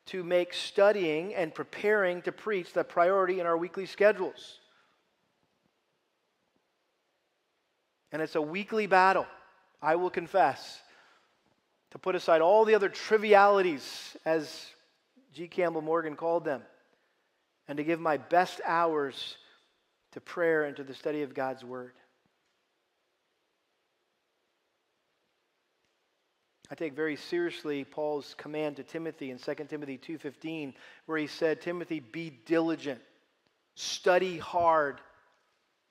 [0.08, 4.60] to make studying and preparing to preach the priority in our weekly schedules.
[8.12, 9.26] And it's a weekly battle,
[9.82, 10.80] I will confess,
[11.92, 14.68] to put aside all the other trivialities, as
[15.36, 15.50] G.
[15.50, 16.62] Campbell Morgan called them,
[17.68, 19.36] and to give my best hours
[20.14, 21.92] to prayer and to the study of God's Word.
[26.72, 30.74] I take very seriously Paul's command to Timothy in 2 Timothy 2:15
[31.06, 33.02] where he said, "Timothy, be diligent,
[33.76, 35.02] study hard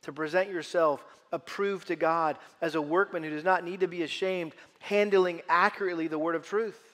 [0.02, 4.02] to present yourself approved to God as a workman who does not need to be
[4.02, 6.93] ashamed, handling accurately the word of truth."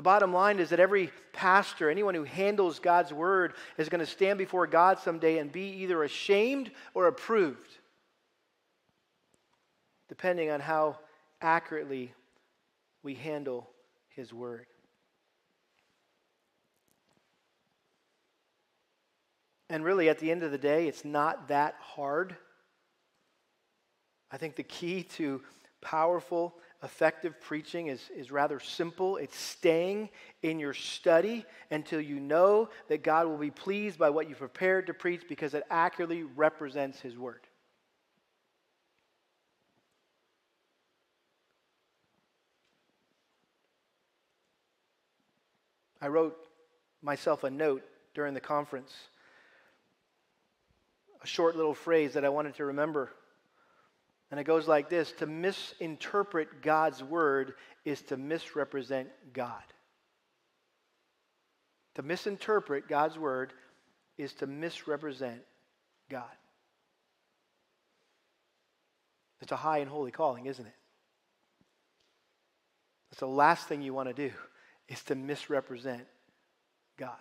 [0.00, 4.06] The bottom line is that every pastor, anyone who handles God's word, is going to
[4.06, 7.76] stand before God someday and be either ashamed or approved,
[10.08, 10.96] depending on how
[11.42, 12.14] accurately
[13.02, 13.68] we handle
[14.08, 14.64] his word.
[19.68, 22.34] And really, at the end of the day, it's not that hard.
[24.32, 25.42] I think the key to
[25.82, 29.16] powerful effective preaching is, is rather simple.
[29.16, 30.08] It's staying
[30.42, 34.86] in your study until you know that God will be pleased by what you prepared
[34.86, 37.40] to preach because it accurately represents His Word.
[46.00, 46.34] I wrote
[47.02, 47.82] myself a note
[48.14, 48.94] during the conference,
[51.22, 53.12] a short little phrase that I wanted to remember
[54.30, 57.54] and it goes like this To misinterpret God's word
[57.84, 59.62] is to misrepresent God.
[61.96, 63.52] To misinterpret God's word
[64.16, 65.42] is to misrepresent
[66.08, 66.24] God.
[69.40, 70.74] It's a high and holy calling, isn't it?
[73.10, 74.30] It's the last thing you want to do
[74.88, 76.04] is to misrepresent
[76.96, 77.16] God.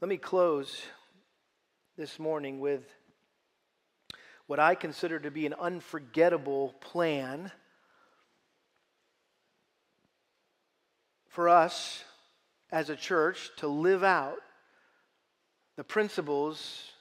[0.00, 0.82] Let me close
[1.96, 2.82] this morning with
[4.46, 7.50] what I consider to be an unforgettable plan
[11.28, 12.04] for us
[12.70, 14.36] as a church to live out
[15.76, 16.92] the principles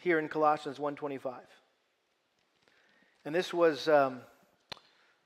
[0.00, 1.38] here in Colossians 1:25.
[3.24, 4.22] And this was um,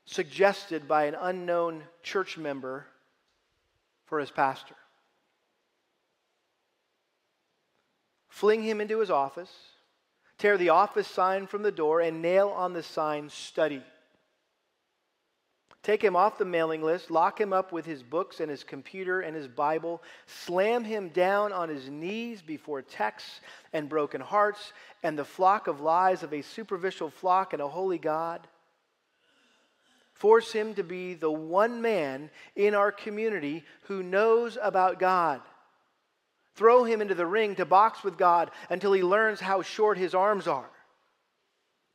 [0.05, 2.87] suggested by an unknown church member
[4.05, 4.77] for his pastor.
[8.37, 9.51] Fling him into his office,
[10.37, 13.83] tear the office sign from the door, and nail on the sign study.
[15.83, 19.23] Take him off the mailing list, lock him up with his books and his computer
[19.23, 23.41] and his Bible, slam him down on his knees before texts
[23.73, 27.97] and broken hearts and the flock of lies of a superficial flock and a holy
[27.97, 28.47] God.
[30.13, 35.41] Force him to be the one man in our community who knows about God.
[36.57, 40.15] Throw him into the ring to box with God until he learns how short his
[40.15, 40.69] arms are.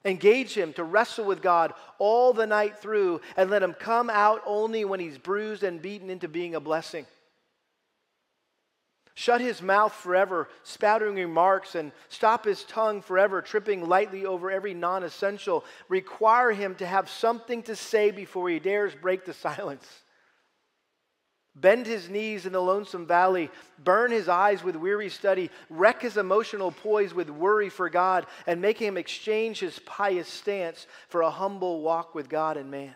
[0.05, 4.41] Engage him to wrestle with God all the night through and let him come out
[4.45, 7.05] only when he's bruised and beaten into being a blessing.
[9.13, 14.73] Shut his mouth forever, spouting remarks, and stop his tongue forever, tripping lightly over every
[14.73, 15.65] non essential.
[15.89, 19.87] Require him to have something to say before he dares break the silence.
[21.55, 26.15] Bend his knees in the lonesome valley, burn his eyes with weary study, wreck his
[26.15, 31.29] emotional poise with worry for God, and make him exchange his pious stance for a
[31.29, 32.93] humble walk with God and man.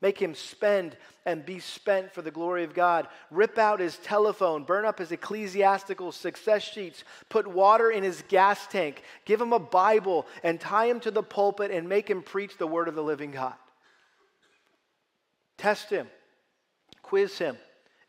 [0.00, 3.08] Make him spend and be spent for the glory of God.
[3.30, 8.66] Rip out his telephone, burn up his ecclesiastical success sheets, put water in his gas
[8.68, 12.58] tank, give him a Bible, and tie him to the pulpit and make him preach
[12.58, 13.54] the word of the living God.
[15.58, 16.08] Test him
[17.08, 17.56] quiz him,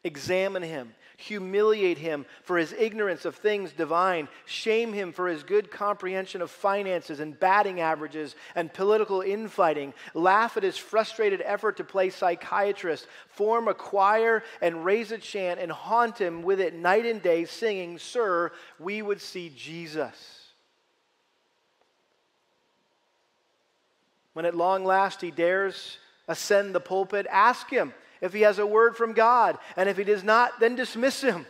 [0.03, 5.71] examine him, humiliate him for his ignorance of things divine, shame him for his good
[5.71, 11.83] comprehension of finances and batting averages and political infighting, laugh at his frustrated effort to
[11.85, 17.05] play psychiatrist, form a choir and raise a chant and haunt him with it night
[17.05, 20.47] and day, singing, Sir, we would see Jesus.
[24.33, 25.97] When at long last he dares
[26.27, 29.57] ascend the pulpit, ask him if he has a word from God.
[29.75, 31.45] And if he does not, then dismiss him.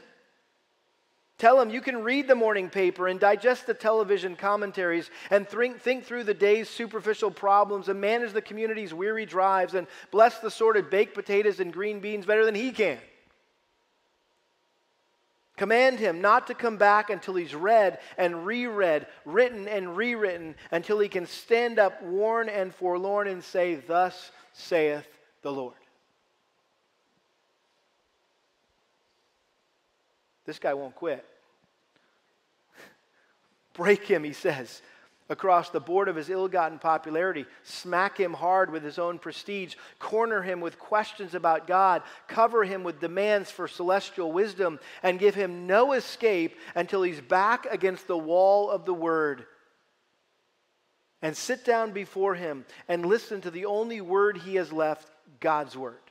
[1.40, 5.80] Tell him you can read the morning paper and digest the television commentaries and think,
[5.80, 10.52] think through the day's superficial problems and manage the community's weary drives and bless the
[10.52, 12.98] sorted baked potatoes and green beans better than he can.
[15.56, 21.00] Command him not to come back until he's read and reread, written and rewritten, until
[21.00, 25.06] he can stand up worn and forlorn and say, Thus saith
[25.42, 25.76] the Lord.
[30.50, 31.24] This guy won't quit.
[33.76, 34.82] Break him, he says,
[35.30, 37.46] across the board of his ill gotten popularity.
[37.62, 39.76] Smack him hard with his own prestige.
[40.00, 42.02] Corner him with questions about God.
[42.28, 44.80] Cover him with demands for celestial wisdom.
[45.04, 49.46] And give him no escape until he's back against the wall of the Word.
[51.22, 55.78] And sit down before him and listen to the only word he has left God's
[55.78, 56.09] Word.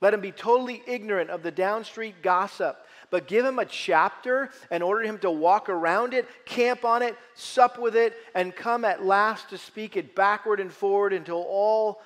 [0.00, 4.82] Let him be totally ignorant of the downstreet gossip, but give him a chapter and
[4.82, 9.04] order him to walk around it, camp on it, sup with it, and come at
[9.04, 12.00] last to speak it backward and forward until all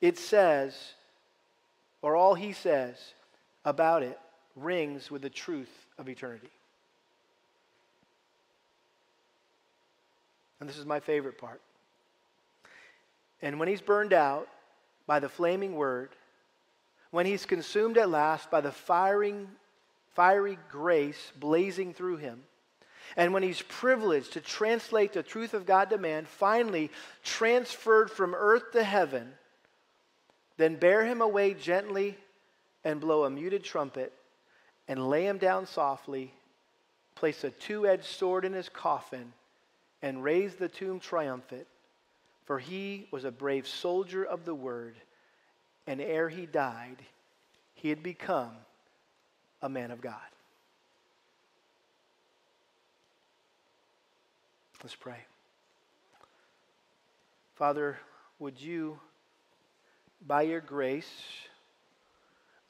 [0.00, 0.94] it says,
[2.02, 2.96] or all he says
[3.64, 4.18] about it,
[4.54, 6.50] rings with the truth of eternity.
[10.60, 11.60] And this is my favorite part.
[13.42, 14.46] And when he's burned out
[15.06, 16.10] by the flaming word,
[17.10, 19.48] when he's consumed at last by the firing,
[20.14, 22.42] fiery grace blazing through him,
[23.16, 26.90] and when he's privileged to translate the truth of God to man, finally
[27.24, 29.32] transferred from earth to heaven,
[30.56, 32.16] then bear him away gently
[32.84, 34.12] and blow a muted trumpet
[34.86, 36.32] and lay him down softly,
[37.14, 39.32] place a two edged sword in his coffin,
[40.02, 41.66] and raise the tomb triumphant.
[42.44, 44.96] For he was a brave soldier of the word
[45.86, 46.96] and ere he died,
[47.74, 48.52] he had become
[49.62, 50.14] a man of God.
[54.82, 55.18] Let's pray.
[57.56, 57.98] Father,
[58.38, 58.98] would you,
[60.26, 61.10] by your grace,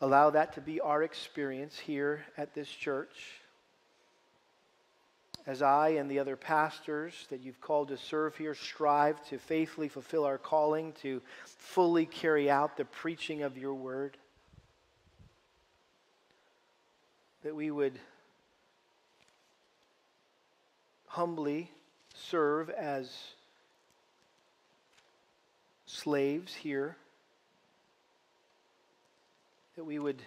[0.01, 3.41] allow that to be our experience here at this church?
[5.47, 9.89] As I and the other pastors that you've called to serve here strive to faithfully
[9.89, 14.17] fulfill our calling, to fully carry out the preaching of your word,
[17.43, 17.99] that we would
[21.07, 21.71] humbly
[22.15, 23.11] serve as
[25.87, 26.97] slaves here,
[29.77, 30.23] that we would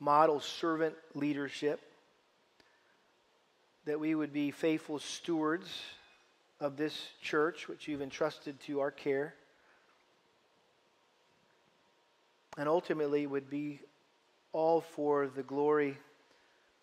[0.00, 1.80] model servant leadership
[3.90, 5.68] that we would be faithful stewards
[6.60, 9.34] of this church, which you've entrusted to our care,
[12.56, 13.80] and ultimately would be
[14.52, 15.98] all for the glory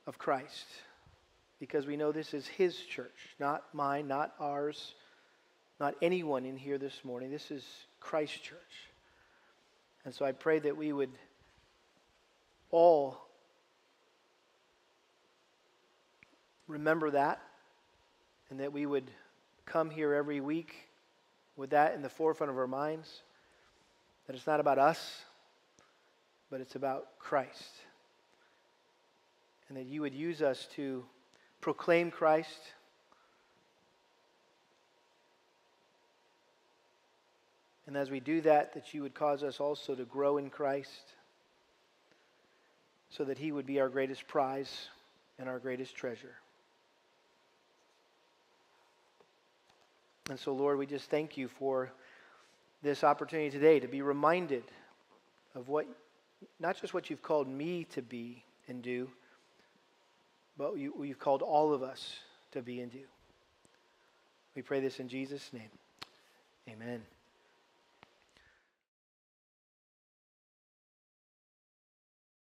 [0.06, 0.66] of Christ.
[1.62, 4.94] Because we know this is His church, not mine, not ours,
[5.80, 7.32] not anyone in here this morning.
[7.32, 7.64] This is
[8.02, 8.60] Christ's church.
[10.04, 11.12] And so I pray that we would
[12.70, 13.27] all
[16.68, 17.42] remember that
[18.50, 19.10] and that we would
[19.66, 20.74] come here every week
[21.56, 23.22] with that in the forefront of our minds.
[24.28, 25.24] That it's not about us,
[26.50, 27.72] but it's about Christ.
[29.70, 31.04] And that you would use us to
[31.62, 32.60] proclaim Christ.
[37.86, 41.14] And as we do that, that you would cause us also to grow in Christ
[43.10, 44.90] so that he would be our greatest prize
[45.40, 46.36] and our greatest treasure.
[50.30, 51.92] And so, Lord, we just thank you for
[52.84, 54.64] this opportunity today to be reminded
[55.56, 55.88] of what,
[56.60, 59.10] not just what you've called me to be and do,
[60.58, 62.20] but you, you've called all of us
[62.52, 63.06] to be and do.
[64.56, 65.70] We pray this in Jesus' name.
[66.70, 67.02] Amen.